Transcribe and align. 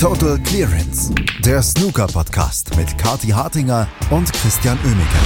Total 0.00 0.38
Clearance, 0.44 1.12
der 1.44 1.60
Snooker-Podcast 1.60 2.76
mit 2.76 2.96
Kati 2.98 3.30
Hartinger 3.30 3.88
und 4.12 4.32
Christian 4.32 4.78
Oemeke. 4.84 5.18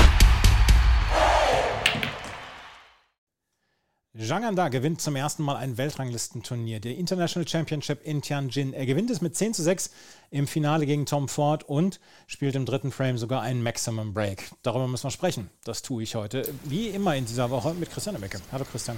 Zhang 4.19 4.45
Anda 4.47 4.69
gewinnt 4.69 5.03
zum 5.03 5.15
ersten 5.15 5.43
Mal 5.43 5.57
ein 5.57 5.77
Weltranglistenturnier, 5.77 6.81
der 6.81 6.97
International 6.97 7.47
Championship 7.47 8.03
in 8.03 8.23
Tianjin. 8.23 8.73
Er 8.73 8.87
gewinnt 8.87 9.11
es 9.11 9.21
mit 9.21 9.37
10 9.37 9.53
zu 9.53 9.63
6 9.63 9.91
im 10.31 10.47
Finale 10.47 10.87
gegen 10.87 11.05
Tom 11.05 11.29
Ford 11.29 11.65
und 11.65 12.01
spielt 12.27 12.55
im 12.55 12.65
dritten 12.65 12.93
Frame 12.93 13.19
sogar 13.19 13.43
einen 13.43 13.63
Maximum 13.63 14.15
Break. 14.15 14.53
Darüber 14.63 14.89
müssen 14.89 15.05
wir 15.05 15.11
sprechen. 15.11 15.51
Das 15.65 15.83
tue 15.83 16.03
ich 16.03 16.15
heute, 16.15 16.49
wie 16.65 16.89
immer 16.89 17.15
in 17.15 17.27
dieser 17.27 17.51
Woche, 17.51 17.75
mit 17.75 17.91
Christian 17.91 18.17
Oemeke. 18.17 18.41
Hallo 18.51 18.65
Christian. 18.65 18.97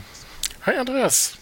Hi 0.67 0.77
Andreas. 0.77 1.37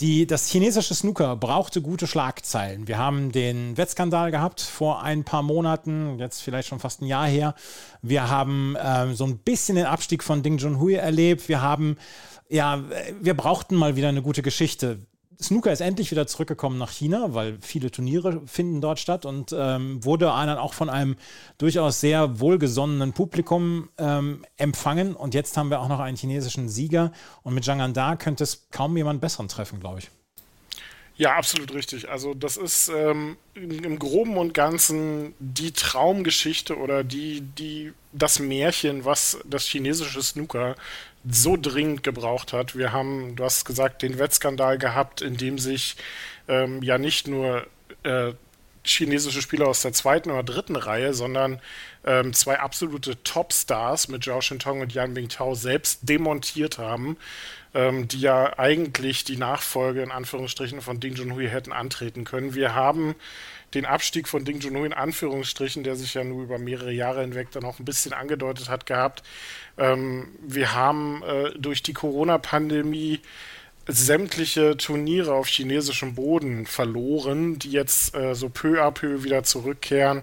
Die, 0.00 0.26
das 0.26 0.50
chinesische 0.50 0.94
Snooker 0.94 1.36
brauchte 1.36 1.80
gute 1.80 2.06
Schlagzeilen. 2.06 2.86
Wir 2.86 2.98
haben 2.98 3.32
den 3.32 3.78
Wettskandal 3.78 4.30
gehabt 4.30 4.60
vor 4.60 5.02
ein 5.02 5.24
paar 5.24 5.42
Monaten, 5.42 6.18
jetzt 6.18 6.42
vielleicht 6.42 6.68
schon 6.68 6.80
fast 6.80 7.00
ein 7.00 7.06
Jahr 7.06 7.26
her. 7.26 7.54
Wir 8.02 8.28
haben 8.28 8.76
äh, 8.76 9.14
so 9.14 9.24
ein 9.24 9.38
bisschen 9.38 9.76
den 9.76 9.86
Abstieg 9.86 10.22
von 10.22 10.42
Ding 10.42 10.58
Junhui 10.58 10.94
erlebt. 10.94 11.48
Wir 11.48 11.62
haben, 11.62 11.96
ja, 12.50 12.84
wir 13.22 13.34
brauchten 13.34 13.74
mal 13.74 13.96
wieder 13.96 14.10
eine 14.10 14.20
gute 14.20 14.42
Geschichte. 14.42 14.98
Snooker 15.40 15.72
ist 15.72 15.80
endlich 15.80 16.10
wieder 16.10 16.26
zurückgekommen 16.26 16.78
nach 16.78 16.90
China, 16.90 17.34
weil 17.34 17.58
viele 17.60 17.90
Turniere 17.90 18.40
finden 18.46 18.80
dort 18.80 18.98
statt 18.98 19.26
und 19.26 19.54
ähm, 19.56 20.04
wurde 20.04 20.26
dann 20.26 20.58
auch 20.58 20.74
von 20.74 20.88
einem 20.88 21.16
durchaus 21.58 22.00
sehr 22.00 22.40
wohlgesonnenen 22.40 23.12
Publikum 23.12 23.88
ähm, 23.98 24.44
empfangen. 24.56 25.14
Und 25.14 25.34
jetzt 25.34 25.56
haben 25.56 25.70
wir 25.70 25.80
auch 25.80 25.88
noch 25.88 26.00
einen 26.00 26.16
chinesischen 26.16 26.68
Sieger. 26.68 27.12
Und 27.42 27.54
mit 27.54 27.64
Zhang 27.64 27.80
Anda 27.80 28.16
könnte 28.16 28.44
es 28.44 28.68
kaum 28.70 28.96
jemand 28.96 29.20
besseren 29.20 29.48
treffen, 29.48 29.80
glaube 29.80 30.00
ich. 30.00 30.10
Ja, 31.18 31.36
absolut 31.36 31.72
richtig. 31.72 32.10
Also 32.10 32.34
das 32.34 32.58
ist 32.58 32.88
ähm, 32.88 33.38
im 33.54 33.98
Groben 33.98 34.36
und 34.36 34.52
Ganzen 34.52 35.34
die 35.38 35.72
Traumgeschichte 35.72 36.76
oder 36.76 37.04
die, 37.04 37.40
die, 37.40 37.94
das 38.12 38.38
Märchen, 38.38 39.06
was 39.06 39.38
das 39.44 39.64
chinesische 39.64 40.22
Snooker 40.22 40.76
so 41.28 41.56
dringend 41.60 42.02
gebraucht 42.02 42.52
hat. 42.52 42.76
Wir 42.76 42.92
haben, 42.92 43.36
du 43.36 43.44
hast 43.44 43.64
gesagt, 43.64 44.02
den 44.02 44.18
Wettskandal 44.18 44.78
gehabt, 44.78 45.20
in 45.20 45.36
dem 45.36 45.58
sich 45.58 45.96
ähm, 46.48 46.82
ja 46.82 46.98
nicht 46.98 47.26
nur 47.26 47.66
äh, 48.02 48.32
chinesische 48.84 49.42
Spieler 49.42 49.66
aus 49.66 49.82
der 49.82 49.92
zweiten 49.92 50.30
oder 50.30 50.42
dritten 50.42 50.76
Reihe, 50.76 51.12
sondern 51.12 51.60
ähm, 52.04 52.32
zwei 52.32 52.60
absolute 52.60 53.22
Topstars 53.24 54.08
mit 54.08 54.24
Zhao 54.24 54.40
Shintong 54.40 54.80
und 54.80 54.94
Yan 54.94 55.14
Bingtao 55.14 55.54
selbst 55.54 56.08
demontiert 56.08 56.78
haben, 56.78 57.16
ähm, 57.74 58.06
die 58.06 58.20
ja 58.20 58.58
eigentlich 58.58 59.24
die 59.24 59.36
Nachfolge 59.36 60.02
in 60.02 60.12
Anführungsstrichen 60.12 60.80
von 60.80 61.00
Ding 61.00 61.14
Junhui 61.16 61.48
hätten 61.48 61.72
antreten 61.72 62.24
können. 62.24 62.54
Wir 62.54 62.74
haben 62.74 63.16
den 63.76 63.86
Abstieg 63.86 64.26
von 64.26 64.44
Ding 64.44 64.60
Junhui 64.60 64.86
in 64.86 64.92
Anführungsstrichen, 64.92 65.84
der 65.84 65.96
sich 65.96 66.14
ja 66.14 66.24
nur 66.24 66.42
über 66.42 66.58
mehrere 66.58 66.92
Jahre 66.92 67.20
hinweg 67.20 67.50
dann 67.52 67.64
auch 67.64 67.78
ein 67.78 67.84
bisschen 67.84 68.12
angedeutet 68.12 68.68
hat 68.68 68.86
gehabt. 68.86 69.22
Ähm, 69.78 70.28
wir 70.40 70.74
haben 70.74 71.22
äh, 71.22 71.50
durch 71.58 71.82
die 71.82 71.92
Corona-Pandemie 71.92 73.20
sämtliche 73.86 74.76
Turniere 74.76 75.34
auf 75.34 75.46
chinesischem 75.46 76.14
Boden 76.14 76.66
verloren, 76.66 77.58
die 77.58 77.70
jetzt 77.70 78.14
äh, 78.16 78.34
so 78.34 78.48
peu 78.48 78.82
à 78.82 78.90
peu 78.90 79.22
wieder 79.22 79.44
zurückkehren. 79.44 80.22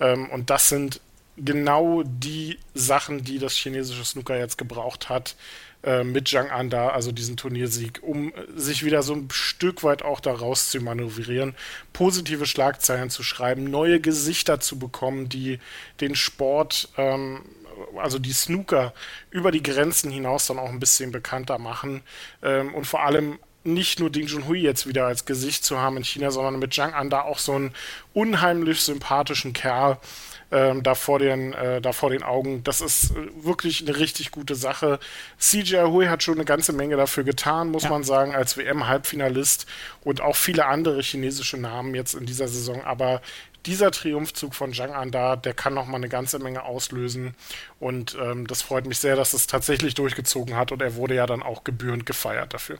Ähm, 0.00 0.28
und 0.30 0.50
das 0.50 0.68
sind 0.68 1.00
genau 1.44 2.02
die 2.04 2.58
Sachen, 2.74 3.24
die 3.24 3.38
das 3.38 3.54
chinesische 3.54 4.04
Snooker 4.04 4.38
jetzt 4.38 4.58
gebraucht 4.58 5.08
hat 5.08 5.36
äh, 5.82 6.04
mit 6.04 6.28
Zhang 6.28 6.50
Anda, 6.50 6.88
also 6.88 7.12
diesen 7.12 7.36
Turniersieg, 7.36 8.00
um 8.02 8.32
sich 8.54 8.84
wieder 8.84 9.02
so 9.02 9.14
ein 9.14 9.28
Stück 9.30 9.82
weit 9.84 10.02
auch 10.02 10.20
daraus 10.20 10.70
zu 10.70 10.80
manövrieren, 10.80 11.54
positive 11.92 12.46
Schlagzeilen 12.46 13.10
zu 13.10 13.22
schreiben, 13.22 13.64
neue 13.64 14.00
Gesichter 14.00 14.60
zu 14.60 14.78
bekommen, 14.78 15.28
die 15.28 15.58
den 16.00 16.14
Sport 16.14 16.88
ähm, 16.96 17.42
also 17.96 18.18
die 18.18 18.32
Snooker 18.32 18.92
über 19.30 19.52
die 19.52 19.62
Grenzen 19.62 20.10
hinaus 20.10 20.46
dann 20.46 20.58
auch 20.58 20.68
ein 20.68 20.80
bisschen 20.80 21.12
bekannter 21.12 21.58
machen 21.58 22.02
ähm, 22.42 22.74
und 22.74 22.86
vor 22.86 23.04
allem 23.04 23.38
nicht 23.64 24.00
nur 24.00 24.10
Ding 24.10 24.26
Junhui 24.26 24.60
jetzt 24.60 24.86
wieder 24.86 25.06
als 25.06 25.24
Gesicht 25.24 25.64
zu 25.64 25.78
haben 25.78 25.96
in 25.96 26.04
China, 26.04 26.30
sondern 26.30 26.58
mit 26.58 26.72
Zhang 26.72 26.94
An 26.94 27.10
da 27.10 27.22
auch 27.22 27.38
so 27.38 27.52
einen 27.52 27.74
unheimlich 28.14 28.80
sympathischen 28.80 29.52
Kerl 29.52 29.98
ähm, 30.50 30.82
da, 30.82 30.94
vor 30.94 31.18
den, 31.18 31.52
äh, 31.52 31.80
da 31.80 31.92
vor 31.92 32.10
den 32.10 32.22
Augen. 32.22 32.64
Das 32.64 32.80
ist 32.80 33.10
äh, 33.10 33.44
wirklich 33.44 33.86
eine 33.86 33.98
richtig 33.98 34.30
gute 34.30 34.54
Sache. 34.54 34.98
CJ 35.38 35.76
Hui 35.86 36.06
hat 36.06 36.22
schon 36.22 36.34
eine 36.34 36.44
ganze 36.44 36.72
Menge 36.72 36.96
dafür 36.96 37.24
getan, 37.24 37.70
muss 37.70 37.84
ja. 37.84 37.90
man 37.90 38.04
sagen, 38.04 38.34
als 38.34 38.56
WM-Halbfinalist 38.56 39.66
und 40.02 40.20
auch 40.20 40.36
viele 40.36 40.66
andere 40.66 41.02
chinesische 41.02 41.58
Namen 41.58 41.94
jetzt 41.94 42.14
in 42.14 42.26
dieser 42.26 42.48
Saison. 42.48 42.82
Aber 42.84 43.20
dieser 43.66 43.90
Triumphzug 43.90 44.54
von 44.54 44.72
Zhang 44.72 44.92
Anda, 44.92 45.36
der 45.36 45.52
kann 45.52 45.74
noch 45.74 45.86
mal 45.86 45.96
eine 45.96 46.08
ganze 46.08 46.38
Menge 46.38 46.64
auslösen. 46.64 47.34
Und 47.78 48.16
ähm, 48.20 48.46
das 48.46 48.62
freut 48.62 48.86
mich 48.86 48.98
sehr, 48.98 49.16
dass 49.16 49.34
es 49.34 49.46
tatsächlich 49.46 49.94
durchgezogen 49.94 50.56
hat. 50.56 50.72
Und 50.72 50.80
er 50.80 50.94
wurde 50.94 51.14
ja 51.14 51.26
dann 51.26 51.42
auch 51.42 51.64
gebührend 51.64 52.06
gefeiert 52.06 52.54
dafür. 52.54 52.78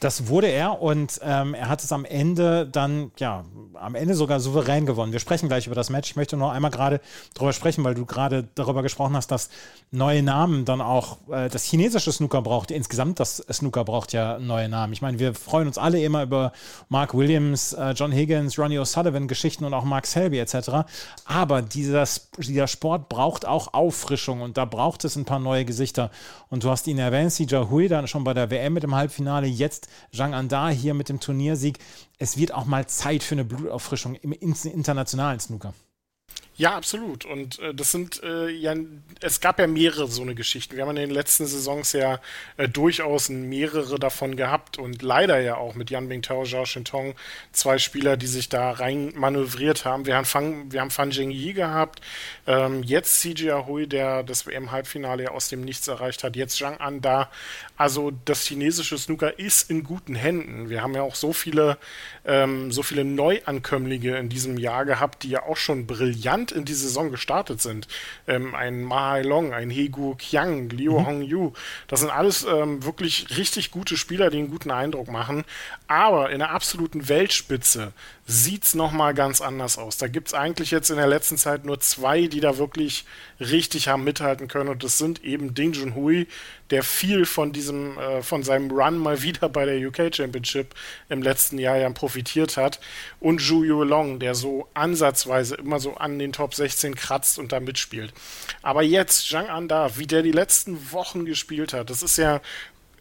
Das 0.00 0.28
wurde 0.28 0.46
er 0.46 0.80
und 0.80 1.20
ähm, 1.24 1.54
er 1.54 1.68
hat 1.68 1.82
es 1.82 1.90
am 1.90 2.04
Ende 2.04 2.66
dann, 2.66 3.10
ja, 3.18 3.44
am 3.74 3.94
Ende 3.96 4.14
sogar 4.14 4.38
souverän 4.38 4.86
gewonnen. 4.86 5.12
Wir 5.12 5.18
sprechen 5.18 5.48
gleich 5.48 5.66
über 5.66 5.74
das 5.74 5.90
Match. 5.90 6.10
Ich 6.10 6.16
möchte 6.16 6.36
nur 6.36 6.52
einmal 6.52 6.70
gerade 6.70 7.00
darüber 7.34 7.52
sprechen, 7.52 7.82
weil 7.82 7.94
du 7.94 8.06
gerade 8.06 8.48
darüber 8.54 8.82
gesprochen 8.82 9.16
hast, 9.16 9.30
dass 9.30 9.50
neue 9.90 10.22
Namen 10.22 10.64
dann 10.64 10.80
auch 10.80 11.18
äh, 11.30 11.48
das 11.48 11.64
chinesische 11.64 12.12
Snooker 12.12 12.42
braucht. 12.42 12.70
Insgesamt 12.70 13.18
das 13.18 13.44
Snooker 13.52 13.84
braucht 13.84 14.12
ja 14.12 14.38
neue 14.38 14.68
Namen. 14.68 14.92
Ich 14.92 15.02
meine, 15.02 15.18
wir 15.18 15.34
freuen 15.34 15.66
uns 15.66 15.78
alle 15.78 16.00
immer 16.00 16.22
über 16.22 16.52
Mark 16.88 17.14
Williams, 17.14 17.72
äh, 17.72 17.90
John 17.90 18.12
Higgins, 18.12 18.58
Ronnie 18.58 18.78
O'Sullivan 18.78 19.26
Geschichten 19.26 19.64
und 19.64 19.74
auch 19.74 19.84
Mark 19.84 20.06
Selby 20.06 20.38
etc. 20.38 20.86
Aber 21.24 21.62
dieser, 21.62 22.04
dieser 22.38 22.68
Sport 22.68 23.08
braucht 23.08 23.46
auch 23.46 23.74
Auffrischung 23.74 24.42
und 24.42 24.56
da 24.56 24.64
braucht 24.64 25.04
es 25.04 25.16
ein 25.16 25.24
paar 25.24 25.40
neue 25.40 25.64
Gesichter. 25.64 26.10
Und 26.50 26.64
du 26.64 26.70
hast 26.70 26.86
ihn 26.86 26.98
erwähnt, 26.98 27.32
CJ 27.32 27.56
Hui 27.70 27.88
dann 27.88 28.06
schon 28.06 28.24
bei 28.24 28.34
der 28.34 28.50
WM 28.50 28.74
mit 28.74 28.82
dem 28.82 28.94
Halbfinale, 28.94 29.46
jetzt 29.46 29.87
Zhang 30.12 30.34
Anda 30.34 30.68
hier 30.68 30.94
mit 30.94 31.08
dem 31.08 31.20
Turniersieg. 31.20 31.78
Es 32.18 32.36
wird 32.36 32.52
auch 32.52 32.64
mal 32.66 32.86
Zeit 32.86 33.22
für 33.22 33.34
eine 33.34 33.44
Blutauffrischung 33.44 34.14
im 34.16 34.32
internationalen 34.32 35.40
Snooker. 35.40 35.74
Ja, 36.58 36.74
absolut. 36.76 37.24
Und 37.24 37.60
äh, 37.60 37.72
das 37.72 37.92
sind 37.92 38.20
äh, 38.24 38.48
ja, 38.48 38.74
es 39.20 39.40
gab 39.40 39.60
ja 39.60 39.68
mehrere 39.68 40.08
so 40.08 40.22
eine 40.22 40.34
Geschichten. 40.34 40.74
Wir 40.74 40.82
haben 40.82 40.90
in 40.90 40.96
den 40.96 41.10
letzten 41.10 41.46
Saisons 41.46 41.92
ja 41.92 42.18
äh, 42.56 42.68
durchaus 42.68 43.28
mehrere 43.28 44.00
davon 44.00 44.34
gehabt 44.34 44.76
und 44.76 45.00
leider 45.00 45.38
ja 45.38 45.56
auch 45.56 45.76
mit 45.76 45.90
Yan 45.90 46.08
Bingtao, 46.08 46.42
Zhao 46.42 46.64
Shintong 46.64 47.14
zwei 47.52 47.78
Spieler, 47.78 48.16
die 48.16 48.26
sich 48.26 48.48
da 48.48 48.72
rein 48.72 49.12
manövriert 49.14 49.84
haben. 49.84 50.04
Wir 50.04 50.16
haben 50.16 50.24
Fan, 50.24 50.72
wir 50.72 50.80
haben 50.80 50.90
Fan 50.90 51.12
Zhengyi 51.12 51.52
gehabt, 51.52 52.00
ähm, 52.48 52.82
jetzt 52.82 53.20
CJ 53.20 53.50
Hui, 53.68 53.86
der 53.86 54.24
das 54.24 54.44
WM-Halbfinale 54.44 55.22
ja 55.22 55.30
aus 55.30 55.48
dem 55.48 55.60
Nichts 55.60 55.86
erreicht 55.86 56.24
hat, 56.24 56.34
jetzt 56.34 56.56
Zhang 56.58 56.78
An 56.78 57.00
da. 57.00 57.30
Also 57.78 58.12
das 58.24 58.44
chinesische 58.44 58.98
Snooker 58.98 59.38
ist 59.38 59.70
in 59.70 59.84
guten 59.84 60.16
Händen. 60.16 60.68
Wir 60.68 60.82
haben 60.82 60.94
ja 60.94 61.02
auch 61.02 61.14
so 61.14 61.32
viele, 61.32 61.78
ähm, 62.24 62.72
so 62.72 62.82
viele 62.82 63.04
Neuankömmlinge 63.04 64.18
in 64.18 64.28
diesem 64.28 64.58
Jahr 64.58 64.84
gehabt, 64.84 65.22
die 65.22 65.30
ja 65.30 65.44
auch 65.44 65.56
schon 65.56 65.86
brillant 65.86 66.50
in 66.50 66.64
die 66.64 66.74
Saison 66.74 67.12
gestartet 67.12 67.62
sind. 67.62 67.86
Ähm, 68.26 68.56
ein 68.56 68.82
Ma 68.82 69.12
Hai 69.12 69.22
Long, 69.22 69.54
ein 69.54 69.70
Hegu 69.70 70.16
Qiang, 70.16 70.68
Liu 70.70 70.98
mhm. 70.98 71.06
Hong 71.06 71.22
Yu, 71.22 71.52
das 71.86 72.00
sind 72.00 72.10
alles 72.10 72.44
ähm, 72.44 72.84
wirklich 72.84 73.38
richtig 73.38 73.70
gute 73.70 73.96
Spieler, 73.96 74.28
die 74.28 74.38
einen 74.38 74.50
guten 74.50 74.72
Eindruck 74.72 75.08
machen. 75.08 75.44
Aber 75.86 76.30
in 76.30 76.40
der 76.40 76.50
absoluten 76.50 77.08
Weltspitze 77.08 77.92
sieht 78.30 78.64
es 78.64 78.74
nochmal 78.74 79.14
ganz 79.14 79.40
anders 79.40 79.78
aus. 79.78 79.96
Da 79.96 80.06
gibt 80.06 80.28
es 80.28 80.34
eigentlich 80.34 80.70
jetzt 80.70 80.90
in 80.90 80.96
der 80.96 81.06
letzten 81.06 81.38
Zeit 81.38 81.64
nur 81.64 81.80
zwei, 81.80 82.26
die 82.26 82.40
da 82.40 82.58
wirklich 82.58 83.06
richtig 83.40 83.88
haben 83.88 84.04
mithalten 84.04 84.48
können. 84.48 84.68
Und 84.68 84.84
das 84.84 84.98
sind 84.98 85.24
eben 85.24 85.54
Ding 85.54 85.72
Junhui, 85.72 86.26
der 86.68 86.82
viel 86.82 87.24
von 87.24 87.54
diesem, 87.54 87.96
äh, 87.96 88.22
von 88.22 88.42
seinem 88.42 88.70
Run 88.70 88.98
mal 88.98 89.22
wieder 89.22 89.48
bei 89.48 89.64
der 89.64 89.78
UK 89.78 90.14
Championship 90.14 90.74
im 91.08 91.22
letzten 91.22 91.58
Jahr 91.58 91.78
ja 91.78 91.88
profitiert 91.88 92.58
hat. 92.58 92.80
Und 93.18 93.40
Zhu 93.40 93.64
Yulong, 93.64 94.18
der 94.18 94.34
so 94.34 94.68
ansatzweise 94.74 95.54
immer 95.54 95.80
so 95.80 95.94
an 95.94 96.18
den 96.18 96.34
Top 96.34 96.54
16 96.54 96.96
kratzt 96.96 97.38
und 97.38 97.52
da 97.52 97.60
mitspielt. 97.60 98.12
Aber 98.60 98.82
jetzt 98.82 99.26
Zhang 99.26 99.48
Anda, 99.48 99.96
wie 99.96 100.06
der 100.06 100.20
die 100.20 100.32
letzten 100.32 100.92
Wochen 100.92 101.24
gespielt 101.24 101.72
hat, 101.72 101.88
das 101.88 102.02
ist 102.02 102.18
ja 102.18 102.42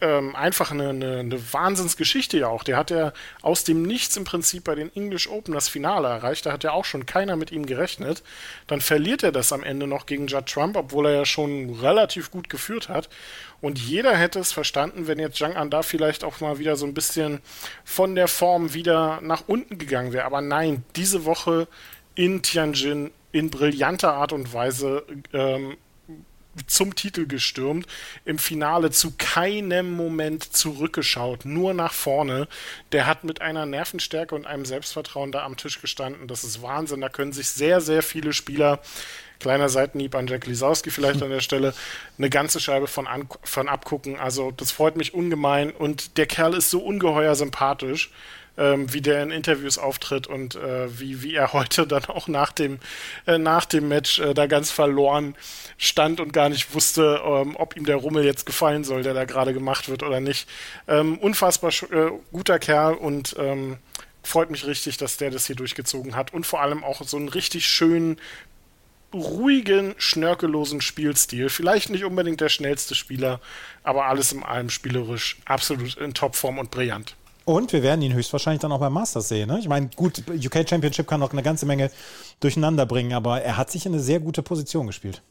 ähm, 0.02 0.36
einfach 0.36 0.72
eine, 0.72 0.90
eine, 0.90 1.20
eine, 1.20 1.54
Wahnsinnsgeschichte 1.54 2.38
ja 2.38 2.48
auch. 2.48 2.64
Der 2.64 2.78
hat 2.78 2.92
ja 2.92 3.14
aus 3.42 3.64
dem 3.64 3.84
Nichts 3.84 4.16
im 4.18 4.24
Prinzip 4.24 4.64
bei 4.64 4.76
den 4.76 4.96
English 4.96 5.28
Open 5.28 5.54
das 5.54 5.70
Finale 5.70 6.08
erreicht. 6.08 6.46
Da 6.46 6.52
hat 6.52 6.64
ja 6.64 6.72
auch 6.72 6.86
schon 6.86 7.06
keiner 7.06 7.36
mit 7.36 7.52
ihm 7.52 7.66
gerechnet. 7.66 8.24
Dann 8.68 8.82
verliert 8.82 9.24
er 9.24 9.32
das 9.32 9.52
am 9.52 9.64
Ende 9.64 9.88
noch 9.88 10.06
gegen 10.06 10.28
Judd 10.28 10.46
Trump, 10.46 10.76
obwohl 10.76 11.08
er 11.08 11.14
ja 11.14 11.26
schon 11.26 11.76
relativ 11.82 12.32
gut 12.32 12.50
geführt 12.50 12.90
hat. 12.90 13.10
Und 13.60 13.80
jeder 13.80 14.16
hätte 14.16 14.40
es 14.40 14.52
verstanden, 14.52 15.08
wenn 15.08 15.20
jetzt 15.20 15.38
Zhang 15.38 15.56
An 15.56 15.70
da 15.70 15.82
vielleicht 15.82 16.24
auch 16.24 16.40
mal 16.42 16.60
wieder 16.60 16.76
so 16.76 16.86
ein 16.86 16.94
bisschen 16.94 17.40
von 17.84 18.16
der 18.16 18.28
Form 18.28 18.74
wieder 18.74 19.20
nach 19.22 19.44
unten 19.48 19.78
gegangen 19.78 20.14
wäre. 20.14 20.26
Aber 20.26 20.42
nein, 20.42 20.84
diese 20.96 21.26
Woche 21.26 21.68
in 22.14 22.42
Tianjin 22.44 23.12
in 23.32 23.50
brillanter 23.50 24.14
Art 24.14 24.32
und 24.32 24.54
Weise 24.54 25.04
ähm, 25.34 25.78
zum 26.66 26.96
Titel 26.96 27.28
gestürmt, 27.28 27.86
im 28.26 28.40
Finale 28.40 28.92
zu 28.92 29.14
keinem 29.18 29.92
Moment 29.92 30.44
zurückgeschaut, 30.44 31.46
nur 31.46 31.74
nach 31.74 31.94
vorne. 31.94 32.48
Der 32.92 33.06
hat 33.06 33.24
mit 33.24 33.42
einer 33.42 33.66
Nervenstärke 33.66 34.34
und 34.34 34.48
einem 34.48 34.66
Selbstvertrauen 34.66 35.32
da 35.32 35.44
am 35.44 35.58
Tisch 35.58 35.82
gestanden. 35.82 36.28
Das 36.28 36.44
ist 36.44 36.62
Wahnsinn. 36.62 37.02
Da 37.02 37.10
können 37.10 37.34
sich 37.34 37.50
sehr, 37.50 37.82
sehr 37.82 38.02
viele 38.02 38.34
Spieler 38.34 38.82
kleiner 39.40 39.70
Seitenhieb 39.70 40.16
an 40.16 40.28
Jack 40.28 40.48
Lisowski 40.48 40.90
vielleicht 40.90 41.22
an 41.22 41.30
der 41.30 41.42
Stelle, 41.42 41.74
eine 42.18 42.30
ganze 42.30 42.60
Scheibe 42.60 42.88
von, 42.88 43.08
an, 43.08 43.28
von 43.44 43.68
abgucken. 43.68 44.18
Also 44.18 44.52
das 44.52 44.72
freut 44.72 44.98
mich 44.98 45.14
ungemein 45.14 45.72
und 45.72 46.18
der 46.18 46.26
Kerl 46.26 46.56
ist 46.56 46.70
so 46.70 46.80
ungeheuer 46.80 47.36
sympathisch 47.36 48.12
ähm, 48.58 48.92
wie 48.94 49.02
der 49.02 49.24
in 49.24 49.32
Interviews 49.32 49.78
auftritt 49.78 50.28
und 50.28 50.56
äh, 50.56 51.00
wie, 51.00 51.24
wie 51.24 51.36
er 51.36 51.54
heute 51.54 51.88
dann 51.88 52.06
auch 52.06 52.28
nach 52.28 52.52
dem, 52.52 52.80
äh, 53.26 53.38
nach 53.38 53.66
dem 53.66 53.88
Match 53.88 54.20
äh, 54.20 54.34
da 54.34 54.48
ganz 54.48 54.72
verloren 54.72 55.36
stand 55.78 56.20
und 56.20 56.34
gar 56.34 56.50
nicht 56.50 56.74
wusste, 56.74 57.22
ähm, 57.24 57.56
ob 57.56 57.76
ihm 57.76 57.86
der 57.86 57.98
Rummel 57.98 58.26
jetzt 58.26 58.46
gefallen 58.46 58.84
soll, 58.84 59.04
der 59.04 59.14
da 59.14 59.26
gerade 59.26 59.54
gemacht 59.54 59.90
wird 59.90 60.04
oder 60.04 60.20
nicht. 60.20 60.50
Ähm, 60.88 61.18
unfassbar 61.18 61.72
äh, 61.92 62.12
guter 62.32 62.60
Kerl 62.60 62.96
und 62.96 63.36
ähm, 63.38 63.78
freut 64.24 64.52
mich 64.52 64.66
richtig, 64.66 64.98
dass 64.98 65.18
der 65.18 65.32
das 65.32 65.48
hier 65.48 65.56
durchgezogen 65.56 66.16
hat 66.16 66.34
und 66.34 66.46
vor 66.46 66.62
allem 66.62 66.84
auch 66.84 67.02
so 67.04 67.18
einen 67.18 67.30
richtig 67.30 67.68
schönen 67.68 68.20
ruhigen, 69.14 69.96
schnörkellosen 69.98 70.82
Spielstil. 70.82 71.50
Vielleicht 71.50 71.90
nicht 71.90 72.04
unbedingt 72.04 72.42
der 72.42 72.50
schnellste 72.50 72.94
Spieler, 72.94 73.40
aber 73.84 74.06
alles 74.06 74.34
in 74.34 74.44
allem 74.44 74.70
spielerisch 74.70 75.38
absolut 75.46 75.96
in 75.98 76.14
Topform 76.14 76.60
und 76.60 76.72
brillant. 76.72 77.16
Und 77.48 77.72
wir 77.72 77.82
werden 77.82 78.02
ihn 78.02 78.14
höchstwahrscheinlich 78.14 78.60
dann 78.60 78.74
auch 78.74 78.82
beim 78.82 78.92
Masters 78.92 79.30
sehen. 79.30 79.48
Ne? 79.48 79.58
Ich 79.60 79.70
meine, 79.70 79.90
gut, 79.96 80.22
UK 80.28 80.68
Championship 80.68 81.08
kann 81.08 81.22
noch 81.22 81.32
eine 81.32 81.44
ganze 81.44 81.66
Menge 81.66 81.90
durcheinander 82.42 82.86
bringen, 82.86 83.14
aber 83.14 83.42
er 83.42 83.56
hat 83.56 83.72
sich 83.72 83.86
in 83.86 83.94
eine 83.94 84.02
sehr 84.02 84.20
gute 84.20 84.44
Position 84.44 84.86
gespielt. 84.86 85.22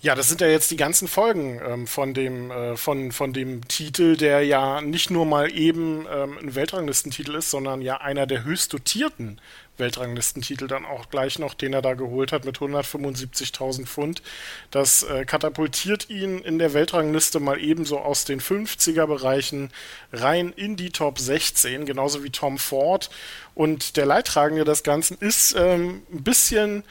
Ja, 0.00 0.14
das 0.14 0.28
sind 0.28 0.40
ja 0.40 0.46
jetzt 0.46 0.70
die 0.70 0.76
ganzen 0.76 1.08
Folgen 1.08 1.60
ähm, 1.66 1.86
von, 1.88 2.14
dem, 2.14 2.52
äh, 2.52 2.76
von, 2.76 3.10
von 3.10 3.32
dem 3.32 3.66
Titel, 3.66 4.16
der 4.16 4.44
ja 4.44 4.80
nicht 4.80 5.10
nur 5.10 5.26
mal 5.26 5.50
eben 5.50 6.06
ähm, 6.08 6.38
ein 6.38 6.54
Weltranglistentitel 6.54 7.34
ist, 7.34 7.50
sondern 7.50 7.82
ja 7.82 7.96
einer 8.00 8.26
der 8.26 8.44
höchst 8.44 8.72
dotierten 8.72 9.40
Weltranglistentitel 9.76 10.68
dann 10.68 10.84
auch 10.84 11.10
gleich 11.10 11.40
noch, 11.40 11.54
den 11.54 11.72
er 11.72 11.82
da 11.82 11.94
geholt 11.94 12.30
hat 12.30 12.44
mit 12.44 12.58
175.000 12.58 13.86
Pfund. 13.86 14.22
Das 14.70 15.02
äh, 15.02 15.24
katapultiert 15.24 16.08
ihn 16.10 16.38
in 16.38 16.60
der 16.60 16.74
Weltrangliste 16.74 17.40
mal 17.40 17.60
ebenso 17.60 17.98
aus 17.98 18.24
den 18.24 18.40
50er-Bereichen 18.40 19.70
rein 20.12 20.52
in 20.54 20.76
die 20.76 20.90
Top 20.90 21.18
16, 21.18 21.86
genauso 21.86 22.22
wie 22.22 22.30
Tom 22.30 22.58
Ford. 22.58 23.10
Und 23.56 23.96
der 23.96 24.06
Leidtragende 24.06 24.64
des 24.64 24.84
Ganzen 24.84 25.16
ist 25.18 25.56
ähm, 25.58 26.02
ein 26.12 26.22
bisschen 26.22 26.84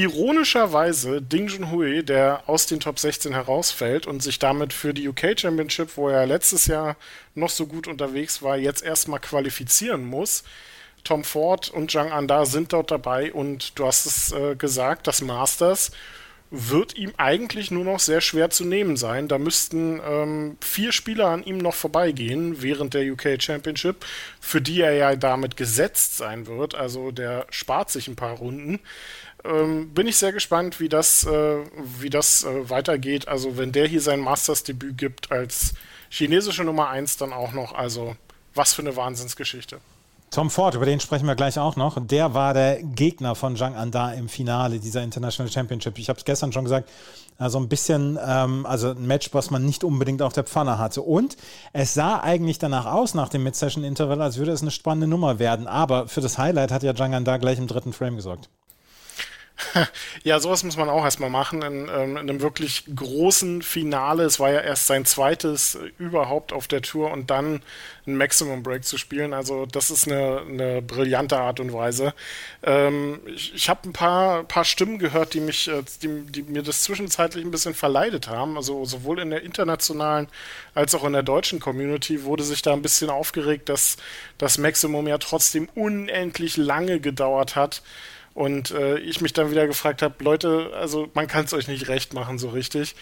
ironischerweise 0.00 1.20
Ding 1.20 1.48
Junhui, 1.48 2.02
der 2.02 2.44
aus 2.46 2.66
den 2.66 2.80
Top 2.80 2.98
16 2.98 3.32
herausfällt 3.32 4.06
und 4.06 4.22
sich 4.22 4.38
damit 4.38 4.72
für 4.72 4.94
die 4.94 5.06
UK 5.08 5.38
Championship, 5.38 5.96
wo 5.96 6.08
er 6.08 6.26
letztes 6.26 6.66
Jahr 6.66 6.96
noch 7.34 7.50
so 7.50 7.66
gut 7.66 7.86
unterwegs 7.86 8.42
war, 8.42 8.56
jetzt 8.56 8.82
erstmal 8.82 9.20
qualifizieren 9.20 10.04
muss. 10.04 10.42
Tom 11.04 11.22
Ford 11.24 11.68
und 11.68 11.90
Zhang 11.90 12.12
Anda 12.12 12.46
sind 12.46 12.72
dort 12.72 12.90
dabei 12.90 13.32
und 13.32 13.78
du 13.78 13.86
hast 13.86 14.06
es 14.06 14.32
äh, 14.32 14.54
gesagt, 14.54 15.06
das 15.06 15.20
Masters 15.20 15.90
wird 16.50 16.96
ihm 16.96 17.12
eigentlich 17.16 17.70
nur 17.70 17.84
noch 17.84 18.00
sehr 18.00 18.20
schwer 18.20 18.50
zu 18.50 18.64
nehmen 18.64 18.96
sein. 18.96 19.28
Da 19.28 19.38
müssten 19.38 20.00
ähm, 20.04 20.56
vier 20.60 20.90
Spieler 20.92 21.28
an 21.28 21.44
ihm 21.44 21.58
noch 21.58 21.74
vorbeigehen 21.74 22.60
während 22.60 22.92
der 22.94 23.10
UK 23.12 23.40
Championship, 23.40 24.04
für 24.40 24.60
die 24.60 24.80
er 24.80 24.92
ja 24.92 25.14
damit 25.14 25.56
gesetzt 25.56 26.16
sein 26.16 26.46
wird. 26.48 26.74
Also 26.74 27.12
der 27.12 27.46
spart 27.50 27.90
sich 27.90 28.08
ein 28.08 28.16
paar 28.16 28.36
Runden. 28.36 28.80
Ähm, 29.44 29.94
bin 29.94 30.06
ich 30.06 30.16
sehr 30.16 30.32
gespannt, 30.32 30.80
wie 30.80 30.88
das, 30.88 31.24
äh, 31.24 31.58
wie 31.98 32.10
das 32.10 32.44
äh, 32.44 32.68
weitergeht. 32.68 33.28
Also 33.28 33.56
wenn 33.56 33.72
der 33.72 33.86
hier 33.86 34.00
sein 34.00 34.20
Masters-Debüt 34.20 34.98
gibt 34.98 35.32
als 35.32 35.74
chinesische 36.10 36.64
Nummer 36.64 36.88
1 36.88 37.16
dann 37.16 37.32
auch 37.32 37.52
noch. 37.52 37.72
Also 37.72 38.16
was 38.54 38.74
für 38.74 38.82
eine 38.82 38.96
Wahnsinnsgeschichte. 38.96 39.80
Tom 40.30 40.48
Ford, 40.48 40.76
über 40.76 40.86
den 40.86 41.00
sprechen 41.00 41.26
wir 41.26 41.34
gleich 41.34 41.58
auch 41.58 41.74
noch. 41.74 41.98
Der 42.06 42.34
war 42.34 42.54
der 42.54 42.82
Gegner 42.82 43.34
von 43.34 43.56
Zhang 43.56 43.74
Anda 43.74 44.12
im 44.12 44.28
Finale 44.28 44.78
dieser 44.78 45.02
International 45.02 45.50
Championship. 45.50 45.98
Ich 45.98 46.08
habe 46.08 46.20
es 46.20 46.24
gestern 46.24 46.52
schon 46.52 46.62
gesagt, 46.62 46.88
also 47.36 47.58
ein 47.58 47.68
bisschen, 47.68 48.16
ähm, 48.24 48.64
also 48.64 48.90
ein 48.90 49.06
Match, 49.06 49.30
was 49.32 49.50
man 49.50 49.64
nicht 49.64 49.82
unbedingt 49.82 50.22
auf 50.22 50.32
der 50.32 50.44
Pfanne 50.44 50.78
hatte. 50.78 51.02
Und 51.02 51.36
es 51.72 51.94
sah 51.94 52.20
eigentlich 52.20 52.60
danach 52.60 52.86
aus, 52.86 53.14
nach 53.14 53.28
dem 53.28 53.42
Mid-Session-Interval, 53.42 54.22
als 54.22 54.36
würde 54.36 54.52
es 54.52 54.62
eine 54.62 54.70
spannende 54.70 55.08
Nummer 55.08 55.40
werden. 55.40 55.66
Aber 55.66 56.06
für 56.06 56.20
das 56.20 56.38
Highlight 56.38 56.70
hat 56.70 56.84
ja 56.84 56.94
Zhang 56.94 57.12
Anda 57.12 57.36
gleich 57.38 57.58
im 57.58 57.66
dritten 57.66 57.92
Frame 57.92 58.14
gesorgt. 58.14 58.50
Ja, 60.22 60.38
sowas 60.40 60.64
muss 60.64 60.76
man 60.76 60.88
auch 60.88 61.04
erstmal 61.04 61.30
machen 61.30 61.62
in, 61.62 61.88
ähm, 61.88 62.16
in, 62.16 62.18
einem 62.18 62.40
wirklich 62.40 62.84
großen 62.94 63.62
Finale. 63.62 64.24
Es 64.24 64.38
war 64.38 64.50
ja 64.50 64.60
erst 64.60 64.86
sein 64.86 65.04
zweites 65.04 65.76
äh, 65.76 65.90
überhaupt 65.98 66.52
auf 66.52 66.68
der 66.68 66.82
Tour 66.82 67.10
und 67.10 67.30
dann 67.30 67.62
ein 68.06 68.16
Maximum 68.16 68.62
Break 68.62 68.84
zu 68.84 68.98
spielen. 68.98 69.32
Also 69.32 69.66
das 69.66 69.90
ist 69.90 70.06
eine, 70.08 70.42
eine 70.48 70.82
brillante 70.82 71.38
Art 71.38 71.60
und 71.60 71.72
Weise. 71.72 72.14
Ähm, 72.62 73.20
ich 73.26 73.54
ich 73.54 73.68
habe 73.68 73.88
ein 73.88 73.92
paar, 73.92 74.44
paar 74.44 74.64
Stimmen 74.64 74.98
gehört, 74.98 75.34
die 75.34 75.40
mich, 75.40 75.68
äh, 75.68 75.82
die, 76.02 76.22
die, 76.26 76.42
mir 76.42 76.62
das 76.62 76.82
zwischenzeitlich 76.82 77.44
ein 77.44 77.50
bisschen 77.50 77.74
verleidet 77.74 78.28
haben. 78.28 78.56
Also 78.56 78.84
sowohl 78.84 79.20
in 79.20 79.30
der 79.30 79.42
internationalen 79.42 80.28
als 80.74 80.94
auch 80.94 81.04
in 81.04 81.12
der 81.12 81.22
deutschen 81.22 81.60
Community 81.60 82.24
wurde 82.24 82.42
sich 82.42 82.62
da 82.62 82.72
ein 82.72 82.82
bisschen 82.82 83.10
aufgeregt, 83.10 83.68
dass 83.68 83.96
das 84.38 84.58
Maximum 84.58 85.06
ja 85.08 85.18
trotzdem 85.18 85.68
unendlich 85.74 86.56
lange 86.56 87.00
gedauert 87.00 87.56
hat. 87.56 87.82
Und 88.32 88.70
äh, 88.70 88.98
ich 88.98 89.20
mich 89.20 89.32
dann 89.32 89.50
wieder 89.50 89.66
gefragt 89.66 90.02
habe, 90.02 90.22
Leute, 90.22 90.70
also 90.74 91.08
man 91.14 91.26
kann 91.26 91.46
es 91.46 91.52
euch 91.52 91.66
nicht 91.66 91.88
recht 91.88 92.14
machen 92.14 92.38
so 92.38 92.50
richtig. 92.50 92.94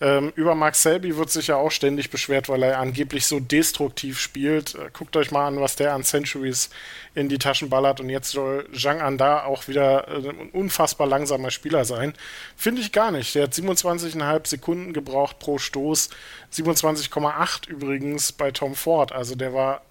Ähm, 0.00 0.32
über 0.36 0.54
Mark 0.54 0.74
Selby 0.74 1.16
wird 1.16 1.30
sich 1.30 1.46
ja 1.46 1.56
auch 1.56 1.70
ständig 1.70 2.10
beschwert, 2.10 2.48
weil 2.48 2.62
er 2.62 2.78
angeblich 2.78 3.26
so 3.26 3.40
destruktiv 3.40 4.18
spielt. 4.18 4.74
Äh, 4.74 4.90
guckt 4.92 5.16
euch 5.16 5.30
mal 5.30 5.46
an, 5.46 5.60
was 5.60 5.76
der 5.76 5.94
an 5.94 6.04
Centuries 6.04 6.68
in 7.14 7.28
die 7.28 7.38
Taschen 7.38 7.70
ballert. 7.70 8.00
Und 8.00 8.10
jetzt 8.10 8.30
soll 8.30 8.68
Zhang 8.74 9.00
Anda 9.00 9.44
auch 9.44 9.68
wieder 9.68 10.08
äh, 10.08 10.28
ein 10.28 10.50
unfassbar 10.50 11.06
langsamer 11.06 11.50
Spieler 11.50 11.84
sein. 11.84 12.12
Finde 12.56 12.82
ich 12.82 12.92
gar 12.92 13.10
nicht. 13.10 13.34
Der 13.34 13.44
hat 13.44 13.52
27,5 13.52 14.46
Sekunden 14.46 14.92
gebraucht 14.92 15.38
pro 15.38 15.58
Stoß. 15.58 16.10
27,8 16.52 17.68
übrigens 17.68 18.32
bei 18.32 18.50
Tom 18.50 18.74
Ford. 18.74 19.12
Also 19.12 19.34
der 19.34 19.54
war 19.54 19.82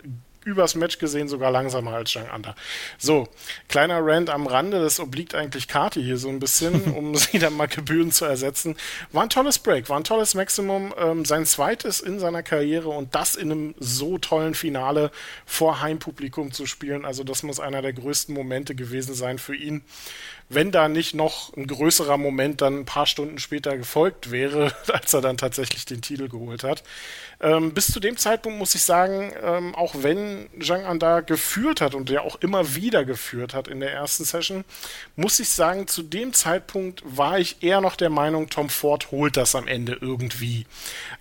übers 0.46 0.76
Match 0.76 0.98
gesehen 0.98 1.28
sogar 1.28 1.52
langsamer 1.52 1.94
als 1.94 2.12
Zhang 2.12 2.28
Anda. 2.30 2.56
So, 2.98 3.28
kleiner 3.70 4.00
Rand 4.02 4.30
am 4.30 4.48
Rande, 4.48 4.82
das 4.82 5.00
obliegt 5.00 5.36
eigentlich 5.36 5.68
Kati 5.68 6.04
hier 6.04 6.18
so 6.18 6.30
ein 6.30 6.40
bisschen, 6.40 6.94
um 6.96 7.16
sie 7.16 7.40
dann 7.40 7.54
mal 7.54 7.68
gebührend 7.68 8.14
zu 8.14 8.26
ersetzen. 8.26 8.76
War 9.12 9.24
ein 9.24 9.30
tolles 9.30 9.60
Break, 9.60 9.90
war 9.90 9.98
ein 9.98 10.04
tolles 10.04 10.36
Maximum, 10.36 10.94
ähm, 10.98 11.26
sein 11.26 11.46
zweites 11.46 12.00
in 12.00 12.20
seiner 12.20 12.44
Karriere 12.44 12.90
und 12.90 13.16
das 13.16 13.36
in 13.36 13.52
einem 13.52 13.76
so 13.80 14.18
tollen 14.18 14.56
Finale 14.56 15.12
vor 15.46 15.82
Heimpublikum 15.82 16.52
zu 16.52 16.66
spielen. 16.66 17.06
Also 17.06 17.24
das 17.24 17.44
muss 17.44 17.60
einer 17.60 17.82
der 17.82 17.94
größten 17.94 18.34
Momente 18.34 18.76
gewesen 18.76 19.14
sein 19.14 19.38
für 19.40 19.56
ihn 19.56 19.84
wenn 20.50 20.72
da 20.72 20.88
nicht 20.88 21.14
noch 21.14 21.56
ein 21.56 21.68
größerer 21.68 22.18
Moment 22.18 22.62
dann 22.62 22.80
ein 22.80 22.86
paar 22.86 23.06
Stunden 23.06 23.40
später 23.40 23.78
gefolgt 23.78 24.32
wäre, 24.32 24.74
als 24.94 25.14
er 25.14 25.22
dann 25.22 25.38
tatsächlich 25.38 25.86
den 25.86 26.02
Titel 26.02 26.30
geholt 26.30 26.64
hat. 26.64 26.84
Ähm, 27.40 27.74
bis 27.74 27.88
zu 27.88 28.00
dem 28.00 28.18
Zeitpunkt 28.18 28.60
muss 28.60 28.76
ich 28.76 28.84
sagen, 28.84 29.34
ähm, 29.42 29.76
auch 29.76 29.96
wenn 29.98 30.33
Zhang 30.60 30.86
Anda 30.86 31.22
geführt 31.22 31.82
hat 31.82 31.96
und 31.96 32.10
ja 32.10 32.22
auch 32.22 32.36
immer 32.38 32.76
wieder 32.76 33.06
geführt 33.06 33.54
hat 33.54 33.68
in 33.68 33.80
der 33.80 33.92
ersten 33.92 34.26
Session, 34.26 34.64
muss 35.16 35.40
ich 35.40 35.50
sagen, 35.50 35.88
zu 35.88 36.04
dem 36.04 36.34
Zeitpunkt 36.34 37.04
war 37.06 37.40
ich 37.40 37.64
eher 37.64 37.82
noch 37.82 37.96
der 37.96 38.10
Meinung, 38.10 38.50
Tom 38.50 38.70
Ford 38.70 39.12
holt 39.12 39.38
das 39.38 39.56
am 39.56 39.68
Ende 39.68 39.98
irgendwie. 40.00 40.66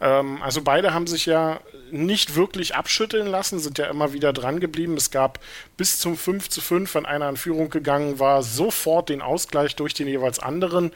Ähm, 0.01 0.43
also 0.43 0.63
beide 0.63 0.95
haben 0.95 1.07
sich 1.07 1.27
ja 1.27 1.61
nicht 1.93 2.35
wirklich 2.35 2.75
abschütteln 2.75 3.27
lassen, 3.27 3.59
sind 3.59 3.79
ja 3.79 3.87
immer 3.87 4.13
wieder 4.13 4.33
dran 4.33 4.61
geblieben. 4.61 4.97
Es 4.97 5.11
gab 5.11 5.39
bis 5.77 5.99
zum 5.99 6.17
5 6.17 6.49
zu 6.49 6.61
5, 6.61 6.95
wenn 6.95 7.07
einer 7.07 7.29
in 7.29 7.37
Führung 7.37 7.71
gegangen 7.71 8.19
war, 8.19 8.43
sofort 8.43 9.09
den 9.09 9.23
Ausgleich 9.23 9.77
durch 9.77 9.95
den 9.95 10.09
jeweils 10.09 10.39
anderen. 10.39 10.93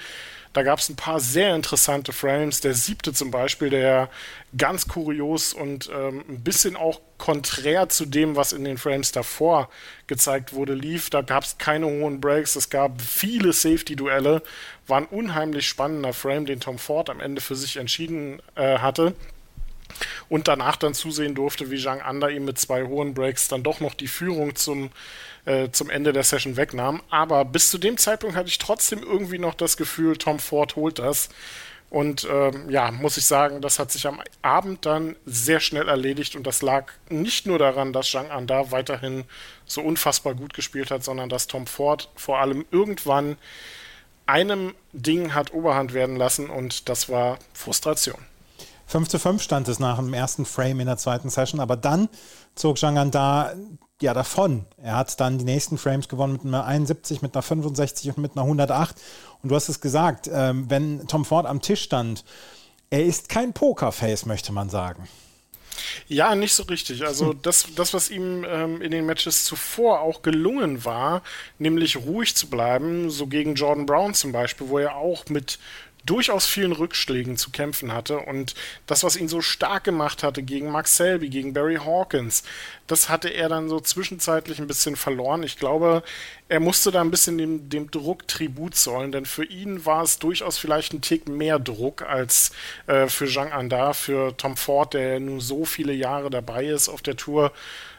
Da 0.56 0.62
gab 0.62 0.78
es 0.78 0.88
ein 0.88 0.96
paar 0.96 1.20
sehr 1.20 1.54
interessante 1.54 2.14
Frames. 2.14 2.62
Der 2.62 2.72
siebte 2.72 3.12
zum 3.12 3.30
Beispiel, 3.30 3.68
der 3.68 4.08
ganz 4.56 4.88
kurios 4.88 5.52
und 5.52 5.90
ähm, 5.94 6.24
ein 6.30 6.42
bisschen 6.42 6.76
auch 6.76 7.02
konträr 7.18 7.90
zu 7.90 8.06
dem, 8.06 8.36
was 8.36 8.54
in 8.54 8.64
den 8.64 8.78
Frames 8.78 9.12
davor 9.12 9.68
gezeigt 10.06 10.54
wurde, 10.54 10.72
lief. 10.72 11.10
Da 11.10 11.20
gab 11.20 11.44
es 11.44 11.58
keine 11.58 11.84
hohen 11.84 12.22
Breaks, 12.22 12.56
es 12.56 12.70
gab 12.70 13.02
viele 13.02 13.52
Safety-Duelle. 13.52 14.42
War 14.86 14.96
ein 14.96 15.06
unheimlich 15.06 15.68
spannender 15.68 16.14
Frame, 16.14 16.46
den 16.46 16.60
Tom 16.60 16.78
Ford 16.78 17.10
am 17.10 17.20
Ende 17.20 17.42
für 17.42 17.54
sich 17.54 17.76
entschieden 17.76 18.40
äh, 18.54 18.78
hatte 18.78 19.14
und 20.28 20.48
danach 20.48 20.76
dann 20.76 20.94
zusehen 20.94 21.34
durfte, 21.34 21.70
wie 21.70 21.82
Zhang 21.82 22.00
Anda 22.00 22.28
ihm 22.28 22.44
mit 22.44 22.58
zwei 22.58 22.84
hohen 22.84 23.14
Breaks 23.14 23.48
dann 23.48 23.62
doch 23.62 23.80
noch 23.80 23.94
die 23.94 24.08
Führung 24.08 24.54
zum, 24.54 24.90
äh, 25.44 25.70
zum 25.70 25.90
Ende 25.90 26.12
der 26.12 26.24
Session 26.24 26.56
wegnahm. 26.56 27.02
Aber 27.10 27.44
bis 27.44 27.70
zu 27.70 27.78
dem 27.78 27.98
Zeitpunkt 27.98 28.36
hatte 28.36 28.48
ich 28.48 28.58
trotzdem 28.58 29.02
irgendwie 29.02 29.38
noch 29.38 29.54
das 29.54 29.76
Gefühl, 29.76 30.16
Tom 30.16 30.38
Ford 30.38 30.76
holt 30.76 30.98
das. 30.98 31.28
Und 31.88 32.26
ähm, 32.30 32.68
ja, 32.68 32.90
muss 32.90 33.16
ich 33.16 33.26
sagen, 33.26 33.60
das 33.60 33.78
hat 33.78 33.92
sich 33.92 34.06
am 34.06 34.20
Abend 34.42 34.84
dann 34.86 35.14
sehr 35.24 35.60
schnell 35.60 35.88
erledigt 35.88 36.34
und 36.34 36.44
das 36.44 36.60
lag 36.60 36.92
nicht 37.08 37.46
nur 37.46 37.58
daran, 37.58 37.92
dass 37.92 38.10
Zhang 38.10 38.30
Anda 38.30 38.72
weiterhin 38.72 39.24
so 39.66 39.82
unfassbar 39.82 40.34
gut 40.34 40.52
gespielt 40.52 40.90
hat, 40.90 41.04
sondern 41.04 41.28
dass 41.28 41.46
Tom 41.46 41.66
Ford 41.66 42.10
vor 42.16 42.40
allem 42.40 42.64
irgendwann 42.72 43.36
einem 44.26 44.74
Ding 44.92 45.32
hat 45.34 45.52
Oberhand 45.54 45.94
werden 45.94 46.16
lassen 46.16 46.50
und 46.50 46.88
das 46.88 47.08
war 47.08 47.38
Frustration. 47.54 48.18
5 48.86 49.08
zu 49.08 49.18
5 49.18 49.42
stand 49.42 49.68
es 49.68 49.78
nach 49.78 49.98
dem 49.98 50.14
ersten 50.14 50.44
Frame 50.44 50.80
in 50.80 50.86
der 50.86 50.96
zweiten 50.96 51.28
Session, 51.30 51.60
aber 51.60 51.76
dann 51.76 52.08
zog 52.54 52.80
Jangan 52.80 53.10
da 53.10 53.52
ja 54.00 54.14
davon. 54.14 54.66
Er 54.76 54.96
hat 54.96 55.18
dann 55.20 55.38
die 55.38 55.44
nächsten 55.44 55.78
Frames 55.78 56.08
gewonnen 56.08 56.34
mit 56.34 56.42
einer 56.44 56.64
71, 56.64 57.22
mit 57.22 57.34
einer 57.34 57.42
65 57.42 58.10
und 58.10 58.18
mit 58.18 58.32
einer 58.32 58.42
108. 58.42 58.96
Und 59.42 59.50
du 59.50 59.54
hast 59.54 59.68
es 59.68 59.80
gesagt, 59.80 60.28
ähm, 60.32 60.68
wenn 60.68 61.06
Tom 61.08 61.24
Ford 61.24 61.46
am 61.46 61.62
Tisch 61.62 61.82
stand, 61.82 62.24
er 62.90 63.04
ist 63.04 63.28
kein 63.28 63.52
Pokerface, 63.52 64.26
möchte 64.26 64.52
man 64.52 64.68
sagen. 64.68 65.08
Ja, 66.08 66.34
nicht 66.34 66.54
so 66.54 66.62
richtig. 66.64 67.04
Also 67.04 67.32
das, 67.32 67.66
das 67.74 67.94
was 67.94 68.10
ihm 68.10 68.44
ähm, 68.48 68.80
in 68.80 68.90
den 68.90 69.06
Matches 69.06 69.44
zuvor 69.44 70.00
auch 70.00 70.22
gelungen 70.22 70.84
war, 70.84 71.22
nämlich 71.58 71.96
ruhig 71.96 72.34
zu 72.34 72.48
bleiben, 72.48 73.10
so 73.10 73.26
gegen 73.26 73.54
Jordan 73.54 73.86
Brown 73.86 74.14
zum 74.14 74.32
Beispiel, 74.32 74.68
wo 74.68 74.78
er 74.78 74.96
auch 74.96 75.26
mit 75.28 75.58
durchaus 76.06 76.46
vielen 76.46 76.72
Rückschlägen 76.72 77.36
zu 77.36 77.50
kämpfen 77.50 77.92
hatte. 77.92 78.18
Und 78.18 78.54
das, 78.86 79.04
was 79.04 79.16
ihn 79.16 79.28
so 79.28 79.40
stark 79.40 79.84
gemacht 79.84 80.22
hatte 80.22 80.42
gegen 80.42 80.70
Max 80.70 80.96
Selby, 80.96 81.28
gegen 81.28 81.52
Barry 81.52 81.76
Hawkins, 81.76 82.44
das 82.86 83.08
hatte 83.08 83.28
er 83.28 83.48
dann 83.48 83.68
so 83.68 83.80
zwischenzeitlich 83.80 84.58
ein 84.60 84.66
bisschen 84.66 84.96
verloren. 84.96 85.42
Ich 85.42 85.58
glaube, 85.58 86.02
er 86.48 86.60
musste 86.60 86.92
da 86.92 87.00
ein 87.00 87.10
bisschen 87.10 87.36
dem, 87.36 87.68
dem 87.68 87.90
Druck 87.90 88.28
Tribut 88.28 88.76
zollen, 88.76 89.12
denn 89.12 89.26
für 89.26 89.44
ihn 89.44 89.84
war 89.84 90.02
es 90.02 90.18
durchaus 90.18 90.56
vielleicht 90.56 90.92
ein 90.92 91.00
Tick 91.00 91.28
mehr 91.28 91.58
Druck 91.58 92.02
als 92.02 92.52
äh, 92.86 93.08
für 93.08 93.26
Jean 93.26 93.52
Andar, 93.52 93.94
für 93.94 94.36
Tom 94.36 94.56
Ford, 94.56 94.94
der 94.94 95.18
nun 95.18 95.40
so 95.40 95.64
viele 95.64 95.92
Jahre 95.92 96.30
dabei 96.30 96.66
ist 96.66 96.88
auf 96.88 97.02
der 97.02 97.16
Tour 97.16 97.52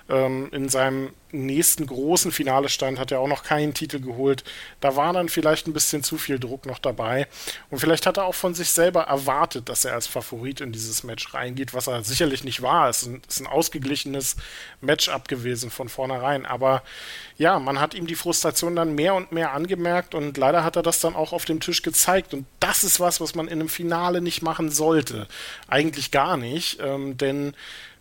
ähm, 0.10 0.50
in 0.52 0.70
seinem 0.70 1.12
nächsten 1.32 1.86
großen 1.86 2.32
Finale 2.32 2.70
stand, 2.70 3.00
hat 3.00 3.12
er 3.12 3.20
auch 3.20 3.28
noch 3.28 3.44
keinen 3.44 3.74
Titel 3.74 4.00
geholt. 4.00 4.44
Da 4.80 4.96
war 4.96 5.12
dann 5.12 5.28
vielleicht 5.28 5.68
ein 5.68 5.74
bisschen 5.74 6.04
zu 6.04 6.18
viel 6.18 6.40
Druck 6.40 6.66
noch 6.66 6.80
dabei. 6.80 7.28
Und 7.70 7.80
vielleicht 7.80 8.06
hat 8.06 8.18
er 8.18 8.26
auch 8.26 8.36
von 8.36 8.54
sich 8.54 8.70
selber 8.70 9.04
erwartet, 9.04 9.68
dass 9.68 9.84
er 9.84 9.94
als 9.94 10.08
Favorit 10.08 10.62
in 10.62 10.72
dieses 10.72 11.04
Match 11.04 11.34
reingeht, 11.34 11.74
was 11.74 11.88
er 11.88 12.04
sicherlich 12.04 12.44
nicht 12.44 12.62
war. 12.62 12.90
Es 12.90 13.02
ist 13.02 13.08
ein, 13.10 13.22
ist 13.28 13.40
ein 13.42 13.48
ausgeglichenes 13.48 14.38
Matchup 14.80 15.28
gewesen 15.28 15.70
von 15.70 15.90
vornherein. 15.90 16.46
Aber 16.46 16.84
ja, 17.38 17.60
man 17.60 17.80
hat 17.80 17.94
ihm 17.94 18.08
die 18.08 18.16
Frustration 18.16 18.76
dann 18.76 18.96
mehr 18.96 19.14
und 19.14 19.32
mehr 19.32 19.52
angemerkt 19.52 20.16
und 20.16 20.38
leider 20.38 20.64
hat 20.64 20.78
er 20.78 20.84
das 20.84 21.02
dann 21.02 21.16
auch 21.16 21.34
auf 21.34 21.46
dem 21.46 21.60
Tisch 21.60 21.82
gezeigt. 21.82 22.34
Und 22.34 22.46
das 22.62 22.84
ist 22.84 23.00
was, 23.00 23.20
was 23.20 23.36
man 23.36 23.48
in 23.48 23.60
einem 23.60 23.70
Finale 23.70 24.22
nicht 24.22 24.42
machen 24.42 24.72
sollte. 24.72 25.28
Eigentlich 25.68 26.12
gar 26.12 26.38
nicht, 26.38 26.80
ähm, 26.80 27.18
denn 27.18 27.54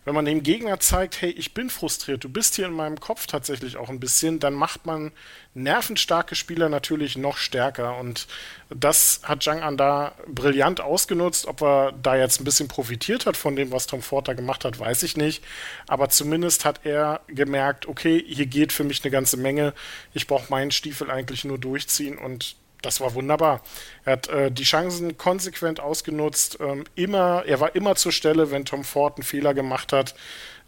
wenn 0.07 0.15
man 0.15 0.25
dem 0.25 0.45
Gegner 0.45 0.79
zeigt, 0.79 1.21
hey, 1.21 1.31
ich 1.31 1.53
bin 1.53 1.69
frustriert, 1.69 2.23
du 2.23 2.29
bist 2.29 2.55
hier 2.55 2.67
in 2.67 2.73
meinem 2.73 3.01
Kopf 3.01 3.27
tatsächlich 3.27 3.77
auch 3.77 3.89
ein 3.89 3.99
bisschen, 3.99 4.39
dann 4.39 4.55
macht 4.55 4.87
man 4.87 5.11
nervenstarke 5.53 6.37
Spieler 6.37 6.69
natürlich 6.69 7.19
noch 7.19 7.37
stärker. 7.37 7.99
Und 7.99 8.29
das 8.71 9.21
hat 9.25 9.43
Zhang 9.43 9.63
An 9.63 9.77
da 9.77 10.13
brillant 10.29 10.81
ausgenutzt. 10.81 11.47
Ob 11.47 11.61
er 11.61 11.93
da 12.01 12.15
jetzt 12.15 12.41
ein 12.41 12.45
bisschen 12.45 12.69
profitiert 12.69 13.27
hat 13.27 13.37
von 13.37 13.57
dem, 13.57 13.73
was 13.73 13.89
Tom 13.89 14.01
Ford 14.01 14.29
da 14.29 14.35
gemacht 14.35 14.65
hat, 14.65 14.79
weiß 14.79 15.03
ich 15.03 15.17
nicht. 15.17 15.43
Aber 15.89 16.09
zumindest 16.09 16.65
hat 16.65 16.83
er 16.85 17.23
gemerkt, 17.27 17.89
okay, 17.89 18.25
hier 18.29 18.47
geht 18.47 18.73
für 18.73 18.85
mich 18.85 19.03
eine 19.03 19.11
ganze 19.11 19.37
Menge. 19.37 19.75
Ich 20.15 20.29
brauche 20.29 20.51
meinen 20.51 20.71
Stiefel 20.71 21.11
eigentlich 21.11 21.45
nur 21.45 21.59
durchziehen 21.59 22.17
und 22.17 22.55
das 22.87 23.01
war 23.01 23.15
wunderbar. 23.15 23.63
Er 24.05 24.13
hat 24.13 24.29
äh, 24.29 24.51
die 24.51 24.63
Chancen 24.63 25.19
konsequent 25.19 25.81
ausgenutzt. 25.81 26.59
Ähm, 26.61 26.85
immer, 26.95 27.45
er 27.47 27.61
war 27.61 27.75
immer 27.75 27.97
zur 27.97 28.13
Stelle, 28.13 28.51
wenn 28.51 28.65
Tom 28.65 28.85
Ford 28.85 29.17
einen 29.17 29.25
Fehler 29.25 29.55
gemacht 29.55 29.93
hat. 29.93 30.15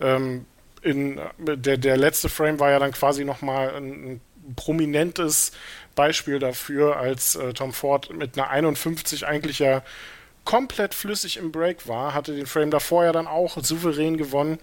Ähm, 0.00 0.44
in, 0.82 1.20
der, 1.38 1.76
der 1.76 1.96
letzte 1.96 2.28
Frame 2.28 2.60
war 2.60 2.70
ja 2.70 2.78
dann 2.78 2.92
quasi 2.92 3.24
nochmal 3.24 3.74
ein, 3.74 4.12
ein 4.12 4.20
prominentes 4.56 5.52
Beispiel 5.94 6.38
dafür, 6.38 6.96
als 6.96 7.36
äh, 7.36 7.52
Tom 7.52 7.72
Ford 7.72 8.12
mit 8.12 8.36
einer 8.36 8.50
51 8.50 9.26
eigentlich 9.26 9.60
ja 9.60 9.82
komplett 10.44 10.94
flüssig 10.94 11.36
im 11.36 11.52
Break 11.52 11.86
war, 11.86 12.14
hatte 12.14 12.34
den 12.34 12.46
Frame 12.46 12.70
davor 12.70 13.04
ja 13.04 13.12
dann 13.12 13.26
auch 13.26 13.58
souverän 13.62 14.16
gewonnen 14.16 14.58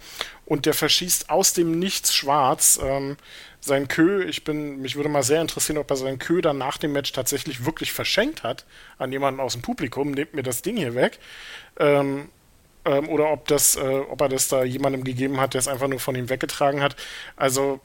und 0.46 0.66
der 0.66 0.74
verschießt 0.74 1.30
aus 1.30 1.54
dem 1.54 1.78
Nichts 1.78 2.16
schwarz. 2.16 2.80
Ähm, 2.82 3.18
sein 3.66 3.88
Kö, 3.88 4.24
ich 4.24 4.44
bin, 4.44 4.82
mich 4.82 4.96
würde 4.96 5.10
mal 5.10 5.24
sehr 5.24 5.42
interessieren, 5.42 5.78
ob 5.78 5.90
er 5.90 5.96
seinen 5.96 6.20
Kö 6.20 6.42
dann 6.42 6.58
nach 6.58 6.78
dem 6.78 6.92
Match 6.92 7.12
tatsächlich 7.12 7.66
wirklich 7.66 7.92
verschenkt 7.92 8.44
hat 8.44 8.66
an 8.98 9.12
jemanden 9.12 9.40
aus 9.40 9.54
dem 9.54 9.62
Publikum, 9.62 10.12
nehmt 10.12 10.34
mir 10.34 10.44
das 10.44 10.62
Ding 10.62 10.78
hier 10.78 10.96
weg. 10.96 11.20
Ähm, 11.80 12.30
ähm, 12.86 13.10
oder 13.10 13.32
ob 13.32 13.48
das, 13.48 13.76
äh, 13.76 13.80
ob 13.80 14.22
er 14.22 14.30
das 14.30 14.48
da 14.48 14.64
jemandem 14.64 15.04
gegeben 15.04 15.40
hat, 15.40 15.54
der 15.54 15.60
es 15.60 15.68
einfach 15.68 15.88
nur 15.88 16.00
von 16.00 16.16
ihm 16.16 16.30
weggetragen 16.30 16.82
hat. 16.82 16.96
Also 17.36 17.82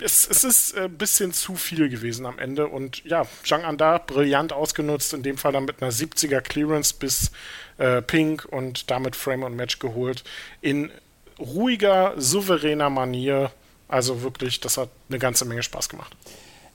es, 0.00 0.28
es 0.28 0.44
ist 0.44 0.76
ein 0.76 0.96
bisschen 0.96 1.32
zu 1.32 1.54
viel 1.54 1.88
gewesen 1.88 2.26
am 2.26 2.38
Ende 2.38 2.66
und 2.68 3.04
ja, 3.04 3.26
Zhang 3.44 3.64
Anda 3.64 3.98
brillant 3.98 4.52
ausgenutzt, 4.52 5.14
in 5.14 5.22
dem 5.22 5.38
Fall 5.38 5.52
dann 5.52 5.64
mit 5.64 5.82
einer 5.82 5.92
70er 5.92 6.40
Clearance 6.40 6.94
bis 6.98 7.30
äh, 7.78 8.02
Pink 8.02 8.44
und 8.44 8.90
damit 8.90 9.16
Frame 9.16 9.44
und 9.44 9.56
Match 9.56 9.78
geholt. 9.78 10.24
In 10.60 10.90
ruhiger, 11.38 12.14
souveräner 12.16 12.90
Manier 12.90 13.52
also 13.88 14.22
wirklich, 14.22 14.60
das 14.60 14.76
hat 14.76 14.90
eine 15.08 15.18
ganze 15.18 15.44
Menge 15.44 15.62
Spaß 15.62 15.88
gemacht. 15.88 16.14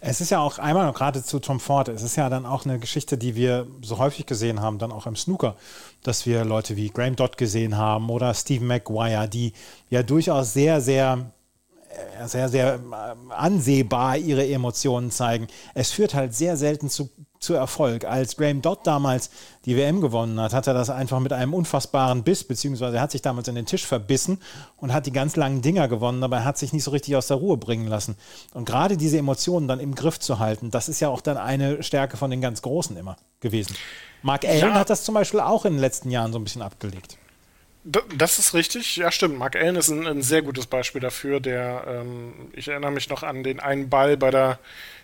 Es 0.06 0.20
ist 0.20 0.32
ja 0.32 0.40
auch 0.42 0.60
einmal 0.60 0.92
gerade 0.92 1.24
zu 1.24 1.40
Tom 1.40 1.62
Ford, 1.62 1.88
es 1.88 2.04
ist 2.04 2.18
ja 2.18 2.30
dann 2.30 2.46
auch 2.46 2.66
eine 2.66 2.78
Geschichte, 2.78 3.18
die 3.18 3.36
wir 3.36 3.68
so 3.82 4.00
häufig 4.00 4.26
gesehen 4.26 4.60
haben, 4.60 4.78
dann 4.78 4.92
auch 4.92 5.08
im 5.08 5.16
Snooker, 5.16 5.56
dass 6.02 6.26
wir 6.26 6.44
Leute 6.44 6.76
wie 6.76 6.90
Graham 6.90 7.16
Dodd 7.16 7.38
gesehen 7.38 7.78
haben 7.78 8.10
oder 8.10 8.34
Steve 8.34 8.66
McGuire, 8.66 9.30
die 9.30 9.54
ja 9.90 10.04
durchaus 10.04 10.52
sehr, 10.52 10.82
sehr 10.82 11.32
sehr, 12.26 12.50
sehr 12.50 12.76
äh, 12.76 13.34
ansehbar 13.34 14.18
ihre 14.18 14.48
Emotionen 14.48 15.12
zeigen. 15.12 15.48
Es 15.74 15.92
führt 15.92 16.14
halt 16.14 16.34
sehr 16.34 16.58
selten 16.58 16.90
zu, 16.90 17.10
zu 17.40 17.54
Erfolg. 17.54 18.06
Als 18.06 18.38
Graham 18.38 18.62
Dodd 18.62 18.80
damals 18.86 19.30
die 19.66 19.76
WM 19.76 20.02
gewonnen 20.02 20.40
hat, 20.40 20.54
hat 20.54 20.68
er 20.68 20.74
das 20.74 20.90
einfach 20.90 21.20
mit 21.20 21.34
einem 21.34 21.54
unfassbaren 21.54 22.24
Biss, 22.24 22.44
beziehungsweise 22.44 22.98
er 22.98 23.04
hat 23.04 23.12
sich 23.12 23.22
damals 23.22 23.48
in 23.48 23.56
den 23.56 23.66
Tisch 23.66 23.86
verbissen 23.86 24.40
und 24.78 24.94
hat 24.94 25.06
die 25.06 25.12
ganz 25.12 25.36
langen 25.36 25.62
Dinger 25.62 25.88
gewonnen, 25.88 26.24
aber 26.24 26.38
er 26.38 26.46
hat 26.46 26.58
sich 26.58 26.74
nicht 26.74 26.84
so 26.84 26.92
richtig 26.92 27.16
aus 27.16 27.28
der 27.28 27.38
Ruhe 27.38 27.58
bringen 27.58 27.88
lassen. 27.88 28.16
Und 28.54 28.66
gerade 28.66 28.98
diese 28.98 29.18
Emotionen 29.18 29.68
dann 29.68 29.80
im 29.80 29.96
Griff 29.96 30.20
zu 30.20 30.40
halten, 30.40 30.72
das 30.72 30.90
ist 30.90 31.00
ja 31.00 31.10
auch 31.10 31.22
dann 31.22 31.38
eine 31.38 31.84
Stärke 31.84 32.18
von 32.18 32.32
den 32.32 32.42
ganz 32.42 32.62
Großen 32.62 32.96
immer 32.98 33.18
gewesen. 33.40 33.76
Mark 34.22 34.46
Allen 34.46 34.60
ja. 34.60 34.74
hat 34.74 34.90
das 34.90 35.04
zum 35.04 35.16
Beispiel 35.16 35.42
auch 35.42 35.66
in 35.66 35.74
den 35.74 35.82
letzten 35.82 36.10
Jahren 36.10 36.32
so 36.32 36.40
ein 36.40 36.44
bisschen 36.44 36.62
abgelegt. 36.62 37.18
Das 37.84 38.40
ist 38.40 38.54
richtig, 38.54 38.96
ja 38.96 39.12
stimmt. 39.12 39.38
Mark 39.38 39.58
Allen 39.58 39.76
ist 39.76 39.90
ein, 39.90 40.08
ein 40.08 40.22
sehr 40.22 40.42
gutes 40.42 40.68
Beispiel 40.68 41.02
dafür. 41.02 41.42
Der, 41.42 41.84
ähm, 41.88 42.34
ich 42.54 42.70
erinnere 42.70 42.92
mich 42.92 43.10
noch 43.10 43.24
an 43.24 43.44
den 43.44 43.60
einen 43.60 43.90
Ball 43.90 44.16
bei 44.16 44.32
der, 44.32 44.60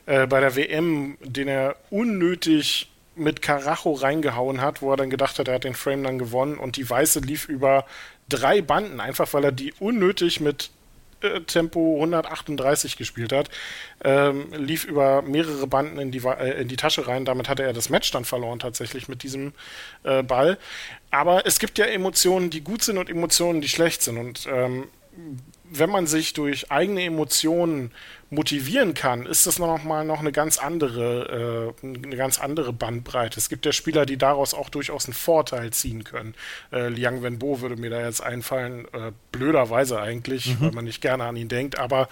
äh, 0.06 0.28
bei 0.28 0.40
der 0.40 0.56
WM, 0.56 1.18
den 1.22 1.50
er 1.50 1.76
unnötig 1.90 2.90
mit 3.16 3.42
Karacho 3.42 3.92
reingehauen 3.92 4.62
hat, 4.62 4.82
wo 4.82 4.92
er 4.92 4.98
dann 4.98 5.10
gedacht 5.10 5.40
hat, 5.40 5.50
er 5.50 5.56
hat 5.56 5.66
den 5.66 5.76
Frame 5.76 6.04
dann 6.04 6.20
gewonnen 6.20 6.58
und 6.58 6.78
die 6.78 6.90
Weiße 6.90 7.20
lief 7.20 7.50
über 7.50 7.86
drei 8.30 8.62
Banden, 8.62 9.02
einfach 9.02 9.34
weil 9.34 9.44
er 9.44 9.52
die 9.52 9.74
unnötig 9.80 10.40
mit 10.40 10.72
Tempo 11.48 11.96
138 11.96 12.98
gespielt 12.98 13.32
hat, 13.32 13.50
ähm, 14.04 14.52
lief 14.54 14.86
über 14.86 15.22
mehrere 15.22 15.68
Banden 15.68 16.00
in 16.00 16.12
die, 16.12 16.20
äh, 16.20 16.62
in 16.62 16.68
die 16.68 16.76
Tasche 16.76 17.08
rein. 17.08 17.26
Damit 17.26 17.50
hatte 17.50 17.64
er 17.64 17.74
das 17.74 17.90
Match 17.90 18.12
dann 18.12 18.26
verloren 18.26 18.60
tatsächlich 18.60 19.08
mit 19.08 19.24
diesem 19.24 19.54
äh, 20.04 20.24
Ball. 20.24 20.58
Aber 21.12 21.46
es 21.46 21.60
gibt 21.60 21.78
ja 21.78 21.86
Emotionen, 21.86 22.50
die 22.50 22.62
gut 22.62 22.84
sind 22.84 22.98
und 22.98 23.10
Emotionen, 23.10 23.62
die 23.62 23.70
schlecht 23.70 24.02
sind. 24.02 24.18
Und 24.18 24.48
ähm, 24.52 24.88
wenn 25.72 25.90
man 25.90 26.08
sich 26.08 26.34
durch 26.34 26.72
eigene 26.72 27.04
Emotionen 27.04 27.92
motivieren 28.32 28.94
kann, 28.94 29.26
ist 29.26 29.48
das 29.48 29.58
noch 29.58 29.84
mal 29.84 30.06
noch 30.06 30.20
eine 30.20 30.32
ganz 30.32 30.60
andere, 30.60 31.74
äh, 31.82 31.86
eine 31.86 32.16
ganz 32.16 32.40
andere 32.40 32.74
Bandbreite. 32.74 33.40
Es 33.40 33.50
gibt 33.50 33.66
ja 33.66 33.72
Spieler, 33.72 34.06
die 34.06 34.18
daraus 34.18 34.54
auch 34.54 34.70
durchaus 34.70 35.06
einen 35.06 35.16
Vorteil 35.16 35.72
ziehen 35.72 36.04
können. 36.04 36.36
Äh, 36.72 36.90
Liang 36.90 37.24
Wenbo 37.24 37.62
würde 37.62 37.76
mir 37.76 37.90
da 37.90 38.02
jetzt 38.02 38.22
einfallen, 38.22 38.86
äh, 38.94 39.12
blöderweise 39.32 40.00
eigentlich, 40.00 40.48
mhm. 40.48 40.62
weil 40.62 40.72
man 40.72 40.86
nicht 40.86 41.02
gerne 41.02 41.24
an 41.24 41.36
ihn 41.38 41.48
denkt, 41.48 41.80
aber 41.80 42.08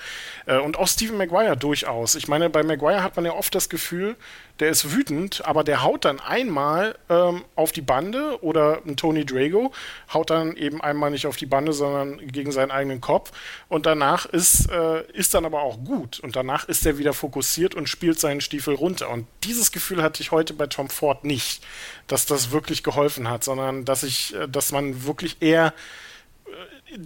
äh, 0.47 0.57
und 0.57 0.77
auch 0.77 0.87
Stephen 0.87 1.17
Maguire 1.17 1.55
durchaus. 1.55 2.15
Ich 2.15 2.27
meine, 2.27 2.49
bei 2.49 2.63
Maguire 2.63 3.03
hat 3.03 3.15
man 3.15 3.25
ja 3.25 3.33
oft 3.33 3.53
das 3.53 3.69
Gefühl, 3.69 4.15
der 4.59 4.69
ist 4.69 4.91
wütend, 4.91 5.45
aber 5.45 5.63
der 5.63 5.83
haut 5.83 6.03
dann 6.03 6.19
einmal 6.19 6.97
ähm, 7.09 7.43
auf 7.55 7.71
die 7.71 7.81
Bande 7.81 8.43
oder 8.43 8.81
ein 8.87 8.97
Tony 8.97 9.23
Drago 9.23 9.71
haut 10.11 10.31
dann 10.31 10.55
eben 10.55 10.81
einmal 10.81 11.11
nicht 11.11 11.27
auf 11.27 11.37
die 11.37 11.45
Bande, 11.45 11.73
sondern 11.73 12.17
gegen 12.27 12.51
seinen 12.51 12.71
eigenen 12.71 13.01
Kopf 13.01 13.31
und 13.69 13.85
danach 13.85 14.25
ist, 14.25 14.69
äh, 14.71 15.03
ist 15.11 15.33
dann 15.33 15.45
aber 15.45 15.61
auch 15.61 15.83
gut 15.83 16.19
und 16.19 16.35
danach 16.35 16.65
ist 16.65 16.85
er 16.85 16.97
wieder 16.97 17.13
fokussiert 17.13 17.75
und 17.75 17.89
spielt 17.89 18.19
seinen 18.19 18.41
Stiefel 18.41 18.75
runter 18.75 19.09
und 19.09 19.27
dieses 19.43 19.71
Gefühl 19.71 20.01
hatte 20.01 20.21
ich 20.21 20.31
heute 20.31 20.53
bei 20.53 20.67
Tom 20.67 20.89
Ford 20.89 21.23
nicht, 21.23 21.63
dass 22.07 22.25
das 22.25 22.51
wirklich 22.51 22.83
geholfen 22.83 23.29
hat, 23.29 23.43
sondern 23.43 23.85
dass 23.85 24.03
ich, 24.03 24.35
äh, 24.35 24.47
dass 24.47 24.71
man 24.71 25.05
wirklich 25.05 25.37
eher 25.41 25.73